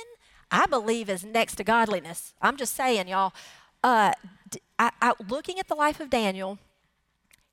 I 0.50 0.66
believe, 0.66 1.10
is 1.10 1.24
next 1.24 1.56
to 1.56 1.64
godliness. 1.64 2.34
I'm 2.40 2.56
just 2.56 2.74
saying, 2.74 3.08
y'all. 3.08 3.32
Uh, 3.82 4.12
looking 5.28 5.58
at 5.58 5.68
the 5.68 5.74
life 5.74 6.00
of 6.00 6.10
Daniel, 6.10 6.58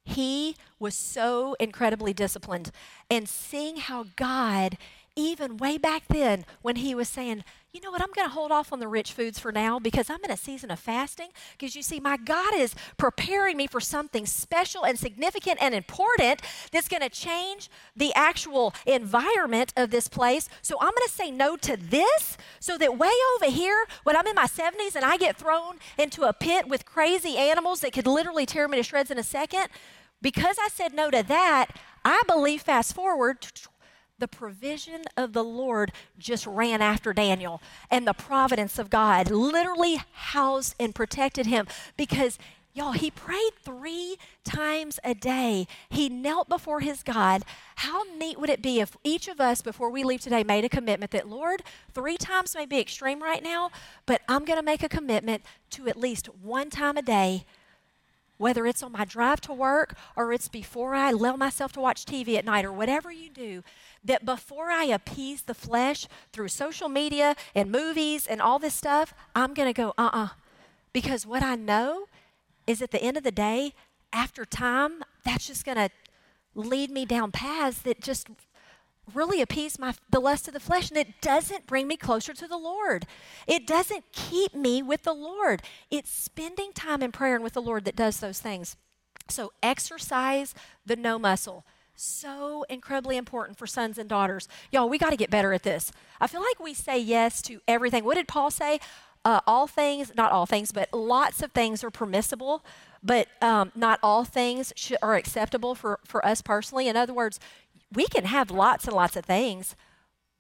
he 0.04 0.56
was 0.80 0.96
so 0.96 1.56
incredibly 1.60 2.14
disciplined 2.14 2.72
and 3.10 3.28
seeing 3.28 3.78
how 3.78 4.06
God 4.16 4.78
even 5.16 5.58
way 5.58 5.78
back 5.78 6.04
then 6.10 6.46
when 6.62 6.78
he 6.78 6.94
was 6.94 7.08
saying, 7.08 7.44
you 7.72 7.82
know 7.82 7.92
what, 7.92 8.02
I'm 8.02 8.12
going 8.14 8.28
to 8.28 8.34
hold 8.34 8.52
off 8.52 8.72
on 8.72 8.80
the 8.80 8.88
rich 8.88 9.12
foods 9.12 9.38
for 9.38 9.52
now 9.52 9.80
because 9.80 10.10
I'm 10.10 10.24
in 10.24 10.32
a 10.32 10.38
season 10.38 10.72
of 10.72 10.80
fasting. 10.80 11.30
Because 11.58 11.76
you 11.76 11.82
see, 11.82 12.00
my 12.00 12.16
God 12.16 12.54
is 12.56 12.74
preparing 12.98 13.58
me 13.58 13.68
for 13.68 13.82
something 13.82 14.26
special 14.26 14.86
and 14.86 14.98
significant 14.98 15.58
and 15.62 15.74
important 15.74 16.42
that's 16.72 16.88
going 16.88 17.02
to 17.02 17.10
change 17.10 17.70
the 17.96 18.14
actual 18.14 18.74
environment 18.86 19.74
of 19.76 19.92
this 19.92 20.08
place. 20.08 20.48
So 20.62 20.78
I'm 20.80 20.92
going 20.92 21.08
to 21.08 21.14
say 21.14 21.32
no 21.32 21.58
to 21.58 21.76
this 21.76 22.38
so 22.62 22.78
that 22.78 22.98
way 22.98 23.12
over 23.36 23.52
here, 23.52 23.86
when 24.04 24.16
I'm 24.16 24.28
in 24.28 24.36
my 24.36 24.48
70s 24.48 24.96
and 24.96 25.04
I 25.04 25.18
get 25.18 25.36
thrown 25.36 25.80
into 25.98 26.24
a 26.24 26.34
pit 26.34 26.70
with 26.70 26.86
crazy 26.86 27.38
animals 27.38 27.82
that 27.82 27.92
could 27.92 28.08
literally 28.08 28.46
tear 28.46 28.70
me 28.70 28.78
to 28.78 28.84
shreds 28.84 29.12
in 29.12 29.18
a 29.18 29.24
second, 29.24 29.68
because 30.22 30.56
I 30.60 30.70
said 30.70 30.94
no 30.94 31.12
to 31.12 31.24
that, 31.24 31.68
I 32.06 32.22
believe 32.28 32.62
fast 32.62 32.96
forward 32.96 33.46
the 34.18 34.28
provision 34.28 35.04
of 35.18 35.34
the 35.34 35.44
Lord 35.44 35.92
just 36.18 36.48
ran 36.48 36.82
after 36.82 37.14
Daniel, 37.14 37.62
and 37.92 38.08
the 38.08 38.14
providence 38.14 38.80
of 38.80 38.90
God 38.90 39.30
literally 39.30 40.02
housed 40.14 40.76
and 40.80 40.96
protected 40.96 41.46
him 41.46 41.68
because. 41.98 42.38
Y'all, 42.78 42.92
he 42.92 43.10
prayed 43.10 43.52
three 43.64 44.18
times 44.44 45.00
a 45.02 45.14
day. 45.14 45.66
He 45.88 46.10
knelt 46.10 46.50
before 46.50 46.82
his 46.82 47.04
God. 47.04 47.44
How 47.78 48.04
neat 48.18 48.38
would 48.38 48.50
it 48.50 48.62
be 48.62 48.82
if 48.82 48.98
each 49.02 49.30
of 49.30 49.40
us, 49.40 49.62
before 49.62 49.90
we 49.90 50.04
leave 50.04 50.20
today, 50.20 50.44
made 50.44 50.66
a 50.66 50.68
commitment 50.68 51.12
that, 51.12 51.30
Lord, 51.30 51.64
three 51.94 52.18
times 52.18 52.54
may 52.54 52.66
be 52.66 52.78
extreme 52.78 53.24
right 53.24 53.42
now, 53.42 53.72
but 54.06 54.24
I'm 54.28 54.44
going 54.44 54.60
to 54.60 54.62
make 54.62 54.84
a 54.84 54.90
commitment 54.90 55.44
to 55.70 55.88
at 55.88 55.96
least 55.96 56.28
one 56.44 56.70
time 56.70 56.98
a 56.98 57.02
day 57.02 57.46
whether 58.38 58.66
it's 58.66 58.84
on 58.84 58.92
my 58.92 59.06
drive 59.06 59.42
to 59.42 59.54
work 59.54 59.96
or 60.16 60.34
it's 60.34 60.48
before 60.48 60.94
I 60.94 61.12
allow 61.12 61.36
myself 61.36 61.72
to 61.74 61.80
watch 61.80 62.06
TV 62.06 62.36
at 62.36 62.46
night 62.46 62.66
or 62.66 62.74
whatever 62.74 63.12
you 63.12 63.30
do, 63.30 63.64
that 64.06 64.26
before 64.26 64.70
I 64.70 64.86
appease 64.86 65.44
the 65.44 65.54
flesh 65.54 66.08
through 66.32 66.48
social 66.50 66.88
media 66.90 67.36
and 67.54 67.72
movies 67.72 68.28
and 68.28 68.42
all 68.42 68.60
this 68.60 68.76
stuff, 68.76 69.14
I'm 69.36 69.54
going 69.54 69.68
to 69.68 69.74
go, 69.74 69.94
uh 69.98 70.04
uh-uh. 70.04 70.24
uh 70.24 70.28
Because 70.94 71.26
what 71.26 71.44
I 71.44 71.56
know 71.56 72.06
is 72.68 72.82
at 72.82 72.92
the 72.92 73.02
end 73.02 73.18
of 73.18 73.24
the 73.24 73.32
day, 73.32 73.74
after 74.14 74.46
time, 74.46 75.04
that's 75.24 75.48
just 75.48 75.66
going 75.66 75.78
to 75.78 75.90
lead 76.56 76.90
me 76.90 77.06
down 77.06 77.32
paths 77.32 77.80
that 77.80 78.02
just 78.02 78.30
really 79.14 79.42
appease 79.42 79.78
my 79.78 79.94
the 80.10 80.20
lust 80.20 80.48
of 80.48 80.54
the 80.54 80.60
flesh 80.60 80.90
and 80.90 80.98
it 80.98 81.22
doesn't 81.22 81.68
bring 81.68 81.88
me 81.88 81.98
closer 81.98 82.34
to 82.34 82.48
the 82.48 82.58
Lord. 82.58 83.06
It 83.46 83.68
doesn't 83.68 84.04
keep 84.12 84.56
me 84.56 84.82
with 84.82 85.04
the 85.04 85.14
Lord. 85.14 85.62
It's 85.92 86.10
spending 86.10 86.74
time 86.74 87.04
in 87.04 87.12
prayer 87.12 87.36
and 87.36 87.44
with 87.44 87.54
the 87.54 87.62
Lord 87.62 87.86
that 87.86 87.96
does 87.96 88.20
those 88.20 88.40
things. 88.40 88.78
So 89.30 89.52
exercise 89.62 90.56
the 90.86 90.96
no 90.96 91.20
muscle. 91.20 91.66
So 91.96 92.66
incredibly 92.70 93.16
important 93.16 93.58
for 93.58 93.66
sons 93.66 93.98
and 93.98 94.10
daughters. 94.10 94.48
Y'all, 94.72 94.90
we 94.90 94.98
got 94.98 95.12
to 95.12 95.16
get 95.18 95.30
better 95.30 95.54
at 95.54 95.64
this. 95.64 95.92
I 96.20 96.28
feel 96.28 96.42
like 96.42 96.60
we 96.60 96.74
say 96.74 97.00
yes 97.00 97.42
to 97.44 97.62
everything. 97.68 98.04
What 98.04 98.16
did 98.16 98.28
Paul 98.28 98.52
say? 98.52 98.80
Uh, 99.24 99.40
all 99.48 99.66
things, 99.66 100.12
not 100.16 100.32
all 100.32 100.46
things, 100.46 100.72
but 100.72 100.94
lots 100.94 101.42
of 101.42 101.52
things 101.52 101.84
are 101.84 101.90
permissible, 101.90 102.64
but 103.02 103.28
um, 103.42 103.72
not 103.76 104.00
all 104.04 104.24
things 104.24 104.72
are 105.02 105.16
acceptable 105.16 105.74
for, 105.74 106.00
for 106.06 106.24
us 106.24 106.42
personally. 106.42 106.88
In 106.88 106.96
other 106.96 107.14
words, 107.14 107.40
we 107.92 108.06
can 108.08 108.26
have 108.26 108.52
lots 108.52 108.86
and 108.86 108.96
lots 108.96 109.16
of 109.16 109.26
things, 109.26 109.76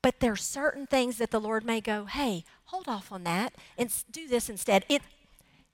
but 0.03 0.19
there's 0.19 0.43
certain 0.43 0.85
things 0.85 1.17
that 1.17 1.31
the 1.31 1.39
Lord 1.39 1.65
may 1.65 1.81
go, 1.81 2.05
hey, 2.05 2.43
hold 2.65 2.87
off 2.87 3.11
on 3.11 3.23
that 3.23 3.53
and 3.75 3.91
do 4.11 4.27
this 4.27 4.49
instead. 4.49 4.85
It, 4.87 5.01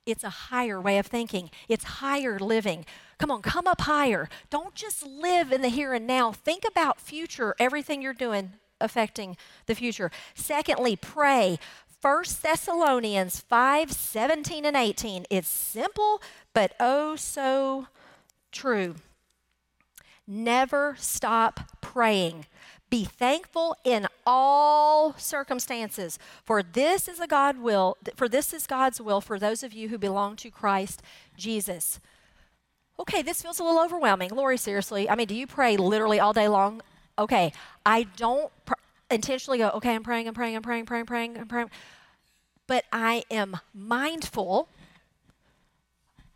it's 0.06 0.24
a 0.24 0.30
higher 0.30 0.80
way 0.80 0.98
of 0.98 1.08
thinking, 1.08 1.50
it's 1.68 1.84
higher 1.84 2.40
living. 2.40 2.86
Come 3.22 3.30
on, 3.30 3.44
come 3.44 3.68
up 3.68 3.82
higher. 3.82 4.28
Don't 4.50 4.74
just 4.74 5.06
live 5.06 5.52
in 5.52 5.62
the 5.62 5.70
here 5.70 5.94
and 5.94 6.08
now. 6.08 6.32
Think 6.32 6.64
about 6.68 7.00
future, 7.00 7.54
everything 7.60 8.02
you're 8.02 8.16
doing 8.16 8.54
affecting 8.80 9.38
the 9.68 9.76
future. 9.76 10.10
Secondly, 10.34 10.96
pray. 10.96 11.60
1 12.02 12.24
Thessalonians 12.42 13.40
5 13.40 13.92
17 13.92 14.66
and 14.66 14.76
18. 14.76 15.28
It's 15.30 15.48
simple, 15.48 16.20
but 16.56 16.74
oh 16.80 17.16
so 17.16 17.86
true. 18.52 18.96
Never 20.26 20.96
stop 20.98 21.80
praying. 21.80 22.48
Be 22.90 23.06
thankful 23.06 23.76
in 23.84 24.08
all 24.26 25.14
circumstances, 25.14 26.18
for 26.44 26.64
this 26.64 27.08
is 27.08 27.20
a 27.20 27.28
God 27.28 27.60
will, 27.60 27.98
for 28.16 28.28
this 28.28 28.52
is 28.52 28.66
God's 28.66 29.00
will 29.00 29.22
for 29.22 29.38
those 29.38 29.62
of 29.62 29.74
you 29.74 29.90
who 29.90 30.00
belong 30.00 30.36
to 30.38 30.50
Christ 30.50 31.04
Jesus. 31.38 32.00
Okay, 33.02 33.22
this 33.22 33.42
feels 33.42 33.60
a 33.60 33.64
little 33.64 33.82
overwhelming. 33.82 34.30
Lori, 34.30 34.58
seriously, 34.58 35.10
I 35.10 35.16
mean, 35.16 35.28
do 35.28 35.36
you 35.36 35.48
pray 35.48 35.76
literally 35.76 36.20
all 36.20 36.34
day 36.34 36.48
long? 36.48 36.82
Okay, 37.18 37.52
I 37.86 38.04
don't 38.16 38.52
pr- 38.66 38.76
intentionally 39.10 39.58
go, 39.58 39.70
okay, 39.72 39.94
I'm 39.94 40.04
praying, 40.04 40.28
I'm 40.28 40.34
praying, 40.34 40.56
I'm 40.56 40.62
praying, 40.62 40.86
praying, 40.86 41.06
praying, 41.06 41.38
I'm 41.38 41.48
praying. 41.48 41.72
But 42.68 42.86
I 42.94 43.24
am 43.30 43.58
mindful 43.74 44.70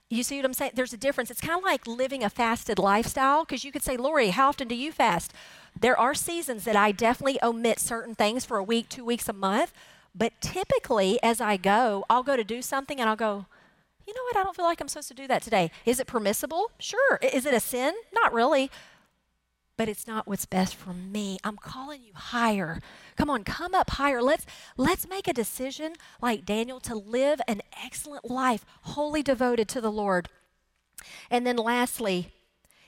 you 0.10 0.24
see 0.24 0.38
what 0.38 0.46
I'm 0.46 0.54
saying? 0.54 0.72
There's 0.76 0.94
a 0.94 0.98
difference. 0.98 1.32
It's 1.32 1.42
kind 1.42 1.58
of 1.58 1.64
like 1.64 1.88
living 1.88 2.24
a 2.24 2.30
fasted 2.30 2.78
lifestyle 2.78 3.44
because 3.44 3.64
you 3.64 3.72
could 3.72 3.84
say, 3.84 3.98
Lori, 3.98 4.30
how 4.30 4.50
often 4.50 4.68
do 4.68 4.76
you 4.76 4.92
fast? 4.92 5.34
There 5.80 5.98
are 6.00 6.14
seasons 6.14 6.64
that 6.66 6.76
I 6.76 6.92
definitely 6.92 7.40
omit 7.42 7.80
certain 7.80 8.16
things 8.16 8.46
for 8.46 8.58
a 8.58 8.64
week, 8.64 8.88
two 8.88 9.04
weeks, 9.04 9.28
a 9.28 9.34
month. 9.34 9.74
But 10.14 10.40
typically, 10.42 11.22
as 11.24 11.42
I 11.42 11.58
go, 11.58 12.06
I'll 12.10 12.24
go 12.24 12.38
to 12.38 12.44
do 12.44 12.62
something 12.62 13.00
and 13.00 13.10
I'll 13.10 13.16
go, 13.16 13.48
you 14.08 14.14
know 14.14 14.24
what? 14.24 14.38
I 14.38 14.44
don't 14.44 14.56
feel 14.56 14.66
like 14.66 14.82
I'm 14.82 14.88
supposed 14.88 15.08
to 15.10 15.14
do 15.14 15.28
that 15.28 15.42
today. 15.42 15.72
Is 15.86 16.00
it 16.00 16.08
permissible? 16.08 16.72
Sure. 16.80 17.20
Is 17.22 17.46
it 17.46 17.54
a 17.54 17.60
sin? 17.60 17.94
Not 18.14 18.34
really 18.34 18.70
but 19.78 19.90
it's 19.90 20.08
not 20.08 20.28
what's 20.28 20.46
best 20.46 20.76
for 20.76 20.94
me. 20.94 21.38
I'm 21.44 21.58
calling 21.58 22.02
you 22.04 22.14
higher. 22.14 22.80
Come 23.18 23.30
on, 23.30 23.44
come 23.44 23.76
up 23.76 23.92
higher. 23.92 24.22
Let's 24.22 24.46
let's 24.78 25.08
make 25.08 25.28
a 25.28 25.34
decision 25.34 25.94
like 26.22 26.46
Daniel 26.46 26.80
to 26.82 26.96
live 26.96 27.42
an 27.48 27.62
excellent 27.84 28.30
life, 28.30 28.66
wholly 28.82 29.22
devoted 29.22 29.68
to 29.70 29.82
the 29.82 29.92
Lord. 29.92 30.30
And 31.30 31.46
then 31.46 31.58
lastly 31.58 32.32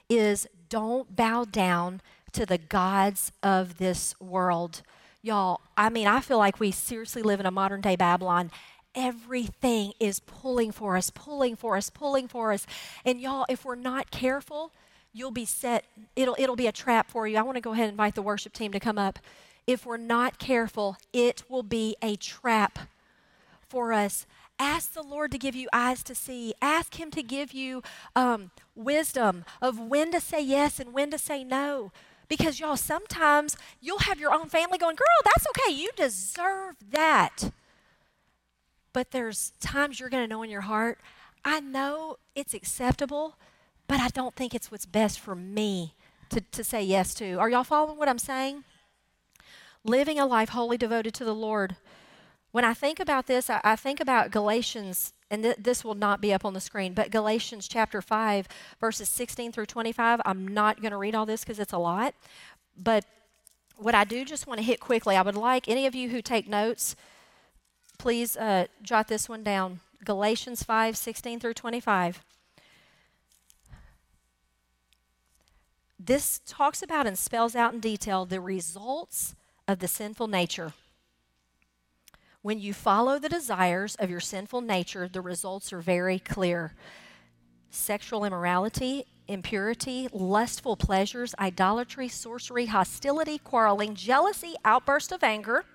is 0.10 0.48
don't 0.70 1.16
bow 1.16 1.46
down 1.46 2.02
to 2.32 2.46
the 2.46 2.58
gods 2.58 3.32
of 3.44 3.78
this 3.78 4.16
world. 4.20 4.82
Y'all, 5.22 5.62
I 5.76 5.90
mean, 5.90 6.08
I 6.08 6.22
feel 6.22 6.38
like 6.38 6.60
we 6.60 6.72
seriously 6.72 7.22
live 7.22 7.40
in 7.40 7.46
a 7.46 7.52
modern 7.52 7.82
day 7.82 7.96
Babylon 7.96 8.52
everything 8.98 9.94
is 10.00 10.20
pulling 10.20 10.72
for 10.72 10.98
us, 10.98 11.12
pulling 11.12 11.56
for 11.56 11.78
us, 11.78 11.90
pulling 11.90 12.28
for 12.28 12.52
us. 12.52 12.66
And 13.06 13.22
y'all, 13.22 13.46
if 13.48 13.64
we're 13.64 13.76
not 13.76 14.12
careful, 14.12 14.74
you'll 15.14 15.32
be 15.32 15.46
set, 15.46 15.86
it'll, 16.16 16.36
it'll 16.38 16.56
be 16.56 16.68
a 16.68 16.72
trap 16.72 17.10
for 17.10 17.28
you. 17.28 17.38
I 17.38 17.44
want 17.44 17.56
to 17.56 17.62
go 17.62 17.72
ahead 17.72 17.86
and 17.86 17.92
invite 17.92 18.16
the 18.16 18.22
worship 18.24 18.54
team 18.54 18.72
to 18.74 18.80
come 18.80 18.98
up. 18.98 19.20
If 19.68 19.86
we're 19.86 19.98
not 19.98 20.40
careful, 20.40 20.98
it 21.14 21.44
will 21.48 21.64
be 21.64 21.96
a 22.02 22.16
trap 22.16 22.80
for 23.70 23.94
us. 23.94 24.26
Ask 24.60 24.94
the 24.94 25.04
Lord 25.04 25.32
to 25.32 25.38
give 25.38 25.56
you 25.56 25.70
eyes 25.72 26.02
to 26.04 26.16
see. 26.16 26.56
Ask 26.62 27.00
Him 27.00 27.12
to 27.12 27.22
give 27.22 27.54
you 27.54 27.84
um, 28.16 28.50
wisdom 28.76 29.46
of 29.62 29.80
when 29.80 30.12
to 30.12 30.20
say 30.20 30.42
yes 30.42 30.80
and 30.80 30.94
when 30.94 31.12
to 31.12 31.20
say 31.20 31.44
no. 31.44 31.92
Because, 32.28 32.60
y'all, 32.60 32.76
sometimes 32.76 33.56
you'll 33.80 34.00
have 34.00 34.20
your 34.20 34.34
own 34.34 34.50
family 34.50 34.78
going, 34.78 34.96
Girl, 34.96 35.06
that's 35.24 35.46
okay. 35.50 35.74
You 35.74 35.92
deserve 35.96 36.76
that. 36.90 37.52
But 38.98 39.12
there's 39.12 39.54
times 39.60 40.00
you're 40.00 40.10
going 40.10 40.24
to 40.24 40.28
know 40.28 40.42
in 40.42 40.50
your 40.50 40.62
heart, 40.62 40.98
I 41.46 41.60
know 41.60 42.18
it's 42.34 42.56
acceptable 42.56 43.36
but 43.88 44.00
I 44.00 44.10
don't 44.10 44.36
think 44.36 44.54
it's 44.54 44.72
what's 44.72 44.86
best 44.86 45.20
for 45.20 45.36
me 45.36 45.94
to, 46.30 46.42
to 46.42 46.64
say 46.64 46.84
yes 46.84 47.14
to. 47.16 47.36
Are 47.36 47.50
y'all 47.50 47.64
following 47.64 47.98
what 47.98 48.10
I'm 48.10 48.20
saying? 48.20 48.64
Living 49.84 50.20
a 50.20 50.26
life 50.26 50.50
wholly 50.50 50.78
devoted 50.78 51.14
to 51.16 51.26
the 51.26 51.36
Lord. 51.36 51.78
When 52.52 52.66
I 52.66 52.74
think 52.74 53.00
about 53.00 53.28
this, 53.28 53.50
I, 53.50 53.62
I 53.64 53.76
think 53.76 54.00
about 54.00 54.32
Galatians, 54.32 55.14
and 55.32 55.44
th- 55.44 55.58
this 55.58 55.84
will 55.84 55.96
not 55.96 56.20
be 56.20 56.34
up 56.34 56.44
on 56.44 56.54
the 56.54 56.60
screen, 56.60 56.94
but 56.94 57.12
Galatians 57.12 57.68
chapter 57.68 58.02
5, 58.02 58.48
verses 58.82 59.08
16 59.10 59.52
through 59.52 59.68
25. 59.68 60.22
I'm 60.26 60.48
not 60.48 60.82
going 60.82 60.92
to 60.92 60.98
read 60.98 61.16
all 61.16 61.26
this 61.26 61.42
because 61.42 61.60
it's 61.60 61.74
a 61.74 61.78
lot. 61.78 62.14
But 62.78 63.06
what 63.78 63.96
I 63.96 64.04
do 64.04 64.26
just 64.26 64.48
want 64.48 64.60
to 64.60 64.66
hit 64.66 64.80
quickly, 64.80 65.16
I 65.16 65.22
would 65.22 65.36
like 65.36 65.70
any 65.70 65.86
of 65.86 65.96
you 65.96 66.10
who 66.10 66.22
take 66.22 66.48
notes, 66.50 66.96
please 67.98 68.38
uh, 68.38 68.68
jot 68.82 69.08
this 69.08 69.28
one 69.28 69.44
down. 69.44 69.80
Galatians 70.04 70.64
5, 70.64 70.96
16 70.96 71.40
through 71.40 71.54
25. 71.54 72.22
this 76.08 76.40
talks 76.46 76.82
about 76.82 77.06
and 77.06 77.18
spells 77.18 77.56
out 77.56 77.74
in 77.74 77.80
detail 77.80 78.26
the 78.26 78.40
results 78.40 79.36
of 79.68 79.80
the 79.80 79.88
sinful 79.88 80.28
nature. 80.28 80.74
When 82.42 82.60
you 82.60 82.74
follow 82.74 83.20
the 83.20 83.30
desires 83.30 83.96
of 83.96 84.10
your 84.10 84.22
sinful 84.22 84.62
nature, 84.62 85.10
the 85.10 85.22
results 85.22 85.74
are 85.74 85.82
very 85.82 86.18
clear 86.18 86.74
sexual 87.70 88.24
immorality, 88.24 89.04
impurity, 89.28 90.08
lustful 90.14 90.78
pleasures, 90.78 91.36
idolatry, 91.38 92.08
sorcery, 92.08 92.68
hostility, 92.68 93.38
quarreling, 93.38 93.94
jealousy, 93.94 94.54
outburst 94.64 95.12
of 95.12 95.22
anger 95.22 95.66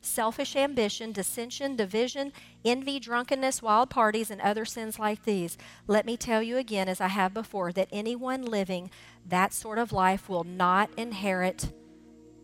selfish 0.00 0.56
ambition, 0.56 1.12
dissension, 1.12 1.76
division, 1.76 2.32
envy, 2.64 2.98
drunkenness, 2.98 3.62
wild 3.62 3.90
parties, 3.90 4.30
and 4.30 4.40
other 4.40 4.64
sins 4.64 4.98
like 4.98 5.24
these. 5.24 5.58
Let 5.86 6.06
me 6.06 6.16
tell 6.16 6.42
you 6.42 6.56
again, 6.56 6.88
as 6.88 7.00
I 7.00 7.08
have 7.08 7.34
before, 7.34 7.72
that 7.72 7.88
anyone 7.90 8.42
living 8.42 8.90
that 9.26 9.52
sort 9.52 9.78
of 9.78 9.92
life 9.92 10.28
will 10.28 10.44
not 10.44 10.90
inherit 10.96 11.72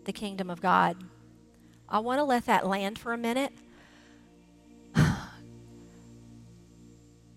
the 0.04 0.12
kingdom 0.12 0.50
of 0.50 0.60
God. 0.60 1.04
I 1.88 1.98
want 1.98 2.18
to 2.18 2.24
let 2.24 2.46
that 2.46 2.66
land 2.66 2.98
for 2.98 3.12
a 3.12 3.18
minute. 3.18 3.52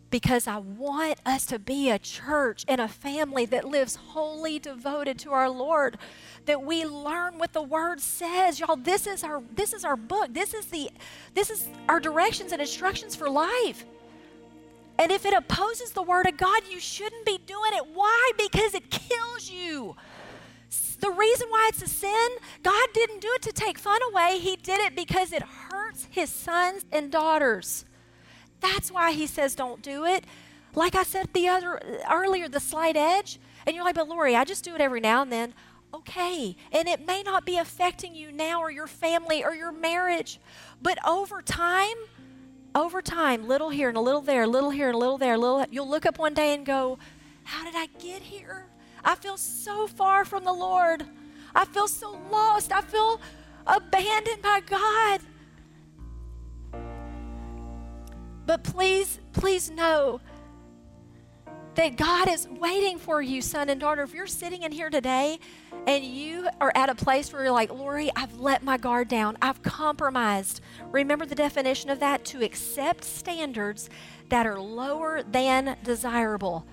Because 0.09 0.47
I 0.47 0.57
want 0.57 1.19
us 1.25 1.45
to 1.47 1.59
be 1.59 1.89
a 1.89 1.99
church 1.99 2.63
and 2.67 2.79
a 2.79 2.87
family 2.87 3.45
that 3.47 3.65
lives 3.65 3.95
wholly 3.95 4.59
devoted 4.59 5.19
to 5.19 5.31
our 5.31 5.49
Lord. 5.49 5.97
That 6.45 6.63
we 6.63 6.85
learn 6.85 7.37
what 7.37 7.53
the 7.53 7.61
word 7.61 7.99
says. 7.99 8.59
Y'all, 8.59 8.77
this 8.77 9.05
is 9.05 9.23
our 9.23 9.41
this 9.53 9.73
is 9.73 9.83
our 9.83 9.97
book. 9.97 10.33
This 10.33 10.53
is 10.53 10.67
the 10.67 10.89
this 11.33 11.49
is 11.49 11.67
our 11.89 11.99
directions 11.99 12.51
and 12.51 12.61
instructions 12.61 13.15
for 13.15 13.29
life. 13.29 13.85
And 14.99 15.11
if 15.11 15.25
it 15.25 15.33
opposes 15.33 15.91
the 15.91 16.01
word 16.01 16.25
of 16.25 16.37
God, 16.37 16.63
you 16.71 16.79
shouldn't 16.79 17.25
be 17.25 17.37
doing 17.45 17.73
it. 17.73 17.85
Why? 17.93 18.31
Because 18.37 18.73
it 18.73 18.89
kills 18.89 19.49
you. 19.49 19.95
The 20.99 21.11
reason 21.11 21.47
why 21.49 21.69
it's 21.71 21.83
a 21.83 21.87
sin, 21.87 22.29
God 22.63 22.87
didn't 22.93 23.21
do 23.21 23.29
it 23.35 23.43
to 23.43 23.51
take 23.51 23.77
fun 23.77 23.99
away. 24.11 24.39
He 24.39 24.55
did 24.55 24.79
it 24.79 24.95
because 24.95 25.31
it 25.31 25.43
hurts 25.43 26.07
his 26.09 26.31
sons 26.31 26.85
and 26.91 27.11
daughters. 27.11 27.85
That's 28.59 28.91
why 28.91 29.11
he 29.11 29.27
says 29.27 29.55
don't 29.55 29.81
do 29.81 30.05
it. 30.05 30.25
Like 30.75 30.95
I 30.95 31.03
said 31.03 31.29
the 31.33 31.47
other 31.47 31.81
earlier, 32.11 32.47
the 32.47 32.59
slight 32.59 32.95
edge. 32.95 33.39
And 33.65 33.75
you're 33.75 33.85
like, 33.85 33.95
but 33.95 34.07
Lori, 34.07 34.35
I 34.35 34.43
just 34.43 34.63
do 34.63 34.75
it 34.75 34.81
every 34.81 34.99
now 34.99 35.21
and 35.21 35.31
then. 35.31 35.53
Okay. 35.93 36.55
And 36.71 36.87
it 36.87 37.05
may 37.05 37.23
not 37.23 37.45
be 37.45 37.57
affecting 37.57 38.15
you 38.15 38.31
now 38.31 38.61
or 38.61 38.69
your 38.69 38.87
family 38.87 39.43
or 39.43 39.55
your 39.55 39.71
marriage. 39.71 40.39
But 40.81 40.99
over 41.05 41.41
time, 41.41 41.95
over 42.75 43.01
time, 43.01 43.47
little 43.47 43.69
here 43.69 43.89
and 43.89 43.97
a 43.97 44.01
little 44.01 44.21
there, 44.21 44.45
little 44.45 44.69
here 44.69 44.87
and 44.87 44.95
a 44.95 44.99
little 44.99 45.17
there, 45.17 45.37
little 45.37 45.65
you'll 45.71 45.89
look 45.89 46.05
up 46.05 46.19
one 46.19 46.33
day 46.33 46.53
and 46.53 46.65
go, 46.65 46.99
How 47.43 47.63
did 47.63 47.75
I 47.75 47.87
get 47.99 48.21
here? 48.21 48.67
I 49.03 49.15
feel 49.15 49.37
so 49.37 49.87
far 49.87 50.25
from 50.25 50.43
the 50.43 50.53
Lord. 50.53 51.03
I 51.55 51.65
feel 51.65 51.87
so 51.87 52.19
lost. 52.29 52.71
I 52.71 52.81
feel 52.81 53.19
abandoned 53.65 54.41
by 54.41 54.61
God. 54.65 55.21
But 58.47 58.63
please, 58.63 59.19
please 59.33 59.69
know 59.69 60.21
that 61.75 61.97
God 61.97 62.29
is 62.29 62.47
waiting 62.47 62.97
for 62.97 63.21
you, 63.21 63.41
son 63.41 63.69
and 63.69 63.79
daughter. 63.79 64.01
If 64.03 64.13
you're 64.13 64.25
sitting 64.25 64.63
in 64.63 64.71
here 64.71 64.89
today 64.89 65.37
and 65.85 66.03
you 66.03 66.47
are 66.61 66.71
at 66.73 66.89
a 66.89 66.95
place 66.95 67.31
where 67.31 67.43
you're 67.43 67.51
like, 67.51 67.71
Lori, 67.71 68.09
I've 68.15 68.39
let 68.39 68.63
my 68.63 68.77
guard 68.77 69.09
down, 69.09 69.37
I've 69.41 69.61
compromised. 69.61 70.61
Remember 70.91 71.25
the 71.25 71.35
definition 71.35 71.89
of 71.89 71.99
that? 71.99 72.23
To 72.25 72.43
accept 72.43 73.03
standards 73.03 73.89
that 74.29 74.47
are 74.47 74.59
lower 74.59 75.23
than 75.23 75.77
desirable. 75.83 76.65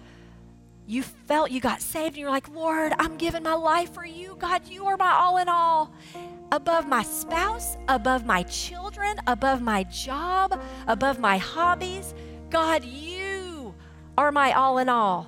You 0.87 1.03
felt 1.03 1.51
you 1.51 1.61
got 1.61 1.83
saved 1.83 2.15
and 2.15 2.19
you're 2.19 2.31
like, 2.31 2.49
Lord, 2.49 2.93
I'm 2.99 3.17
giving 3.17 3.43
my 3.43 3.55
life 3.55 3.93
for 3.93 4.07
you. 4.07 4.37
God, 4.39 4.69
you 4.69 4.87
are 4.87 4.97
my 4.97 5.11
all 5.11 5.39
in 5.39 5.49
all. 5.49 5.93
Above 6.55 6.87
my 6.87 7.03
spouse, 7.03 7.77
above 7.89 8.25
my 8.25 8.45
children, 8.45 9.17
above 9.27 9.61
my 9.61 9.83
job, 9.83 10.63
above 10.87 11.19
my 11.19 11.37
hobbies. 11.37 12.15
God, 12.49 12.85
you 12.85 13.75
are 14.17 14.31
my 14.31 14.53
all 14.53 14.79
in 14.79 14.89
all. 14.89 15.27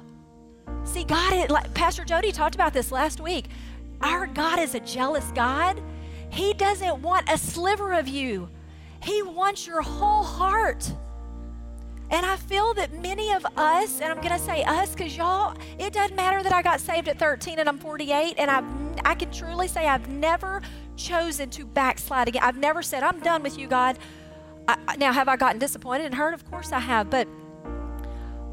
See, 0.84 1.02
God, 1.02 1.50
like 1.50 1.74
Pastor 1.74 2.04
Jody 2.04 2.30
talked 2.30 2.54
about 2.54 2.72
this 2.72 2.92
last 2.92 3.20
week. 3.20 3.48
Our 4.02 4.28
God 4.28 4.60
is 4.60 4.76
a 4.76 4.80
jealous 4.80 5.28
God. 5.34 5.82
He 6.30 6.54
doesn't 6.54 7.02
want 7.02 7.28
a 7.28 7.36
sliver 7.36 7.92
of 7.92 8.06
you, 8.06 8.48
He 9.02 9.20
wants 9.24 9.66
your 9.66 9.82
whole 9.82 10.22
heart. 10.22 10.92
And 12.08 12.24
I 12.24 12.36
feel 12.36 12.72
that 12.74 13.02
many 13.02 13.32
of 13.32 13.44
us, 13.56 14.00
and 14.00 14.12
I'm 14.12 14.18
going 14.18 14.28
to 14.28 14.38
say 14.38 14.62
us 14.62 14.92
because 14.94 15.16
y'all, 15.16 15.56
it 15.76 15.92
doesn't 15.92 16.14
matter 16.14 16.40
that 16.40 16.52
I 16.52 16.62
got 16.62 16.78
saved 16.78 17.08
at 17.08 17.18
13 17.18 17.58
and 17.58 17.68
I'm 17.68 17.78
48, 17.78 18.36
and 18.38 18.48
I've, 18.48 18.64
I 19.04 19.16
can 19.16 19.32
truly 19.32 19.66
say 19.66 19.88
I've 19.88 20.08
never 20.08 20.62
chosen 20.96 21.50
to 21.50 21.64
backslide 21.66 22.28
again. 22.28 22.42
I've 22.42 22.56
never 22.56 22.82
said, 22.82 23.02
I'm 23.02 23.20
done 23.20 23.42
with 23.42 23.58
you, 23.58 23.68
God. 23.68 23.98
I, 24.68 24.96
now, 24.96 25.12
have 25.12 25.28
I 25.28 25.36
gotten 25.36 25.58
disappointed 25.58 26.06
and 26.06 26.14
hurt? 26.14 26.34
Of 26.34 26.48
course 26.50 26.72
I 26.72 26.80
have, 26.80 27.10
but 27.10 27.28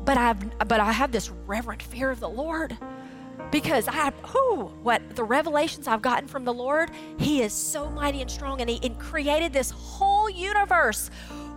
but 0.05 0.17
I've 0.17 0.57
but 0.67 0.79
I 0.79 0.91
have 0.91 1.11
this 1.11 1.29
reverent 1.29 1.81
fear 1.81 2.11
of 2.11 2.19
the 2.19 2.29
Lord 2.29 2.77
because 3.51 3.87
I 3.87 4.11
who 4.27 4.65
what 4.83 5.15
the 5.15 5.23
revelations 5.23 5.87
I've 5.87 6.01
gotten 6.01 6.27
from 6.27 6.45
the 6.45 6.53
Lord, 6.53 6.91
He 7.17 7.41
is 7.41 7.53
so 7.53 7.89
mighty 7.89 8.21
and 8.21 8.29
strong, 8.29 8.61
and 8.61 8.69
He 8.69 8.79
and 8.83 8.99
created 8.99 9.53
this 9.53 9.71
whole 9.71 10.29
universe 10.29 11.09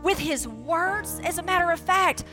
with 0.03 0.18
his 0.18 0.46
words. 0.46 1.20
As 1.25 1.38
a 1.38 1.42
matter 1.42 1.70
of 1.70 1.81
fact, 1.81 2.25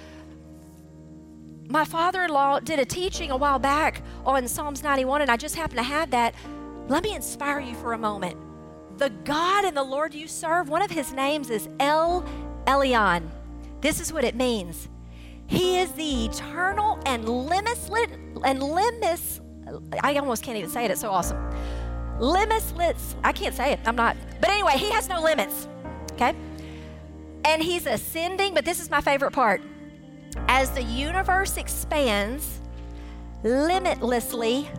my 1.70 1.86
father 1.86 2.24
in 2.24 2.30
law 2.30 2.60
did 2.60 2.80
a 2.80 2.86
teaching 2.86 3.32
a 3.32 3.38
while 3.38 3.60
back 3.60 4.04
on 4.26 4.48
Psalms 4.48 4.84
91, 4.84 5.24
and 5.24 5.32
I 5.32 5.38
just 5.38 5.56
happened 5.56 5.80
to 5.80 5.84
have 5.84 6.12
that. 6.12 6.36
Let 6.88 7.04
me 7.04 7.16
inspire 7.16 7.60
you 7.60 7.76
for 7.76 7.94
a 7.94 7.98
moment. 7.98 8.38
The 8.98 9.10
God 9.10 9.66
and 9.66 9.76
the 9.76 9.84
Lord 9.84 10.14
you 10.14 10.28
serve, 10.28 10.70
one 10.70 10.82
of 10.82 10.92
his 10.92 11.14
names 11.14 11.50
is 11.50 11.70
El 11.80 12.24
Elyon. 12.66 13.30
This 13.82 14.00
is 14.00 14.14
what 14.14 14.24
it 14.24 14.36
means. 14.36 14.90
He 15.48 15.78
is 15.80 15.92
the 15.94 16.26
eternal 16.26 17.00
and 17.06 17.28
limitless 17.28 17.90
and 18.44 18.62
limitless. 18.62 19.42
I 20.02 20.16
almost 20.16 20.44
can't 20.44 20.58
even 20.58 20.70
say 20.70 20.86
it. 20.86 20.92
It's 20.92 21.02
so 21.02 21.10
awesome. 21.10 21.38
Limitless. 22.20 23.16
I 23.24 23.32
can't 23.32 23.56
say 23.56 23.74
it. 23.74 23.80
I'm 23.86 23.96
not. 23.96 24.16
But 24.40 24.50
anyway, 24.50 24.74
he 24.78 24.92
has 24.92 25.10
no 25.10 25.22
limits. 25.22 25.68
Okay. 26.14 26.34
And 27.46 27.62
he's 27.62 27.86
ascending, 27.86 28.54
but 28.54 28.66
this 28.66 28.80
is 28.80 28.90
my 28.90 29.02
favorite 29.02 29.32
part. 29.32 29.62
As 30.48 30.70
the 30.72 30.84
universe 30.84 31.58
expands 31.58 32.62
limitlessly, 33.44 34.70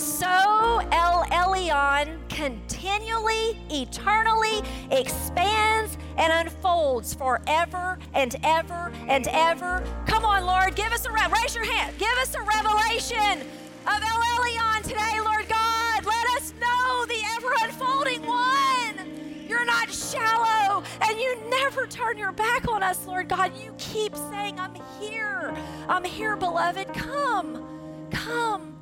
so 0.00 0.80
El 0.92 1.24
Elyon 1.24 2.18
continually, 2.28 3.58
eternally 3.70 4.62
expands 4.90 5.98
and 6.16 6.32
unfolds 6.32 7.14
forever 7.14 7.98
and 8.14 8.34
ever 8.42 8.92
and 9.08 9.28
ever. 9.28 9.84
Come 10.06 10.24
on, 10.24 10.44
Lord, 10.44 10.74
give 10.74 10.92
us 10.92 11.04
a 11.04 11.10
re- 11.10 11.20
raise 11.42 11.54
your 11.54 11.64
hand. 11.64 11.96
Give 11.98 12.12
us 12.22 12.34
a 12.34 12.42
revelation 12.42 13.46
of 13.86 14.02
El 14.02 14.20
Elyon 14.38 14.82
today, 14.82 15.20
Lord 15.20 15.48
God. 15.48 16.04
Let 16.06 16.26
us 16.36 16.54
know 16.60 17.06
the 17.06 17.22
ever 17.36 17.52
unfolding 17.62 18.26
one. 18.26 19.46
You're 19.48 19.64
not 19.64 19.92
shallow 19.92 20.82
and 21.02 21.18
you 21.18 21.36
never 21.50 21.86
turn 21.86 22.16
your 22.16 22.32
back 22.32 22.68
on 22.68 22.82
us, 22.82 23.06
Lord 23.06 23.28
God. 23.28 23.52
You 23.62 23.74
keep 23.78 24.16
saying, 24.16 24.58
I'm 24.58 24.74
here. 24.98 25.54
I'm 25.88 26.04
here, 26.04 26.36
beloved. 26.36 26.88
Come. 26.94 28.08
Come. 28.10 28.79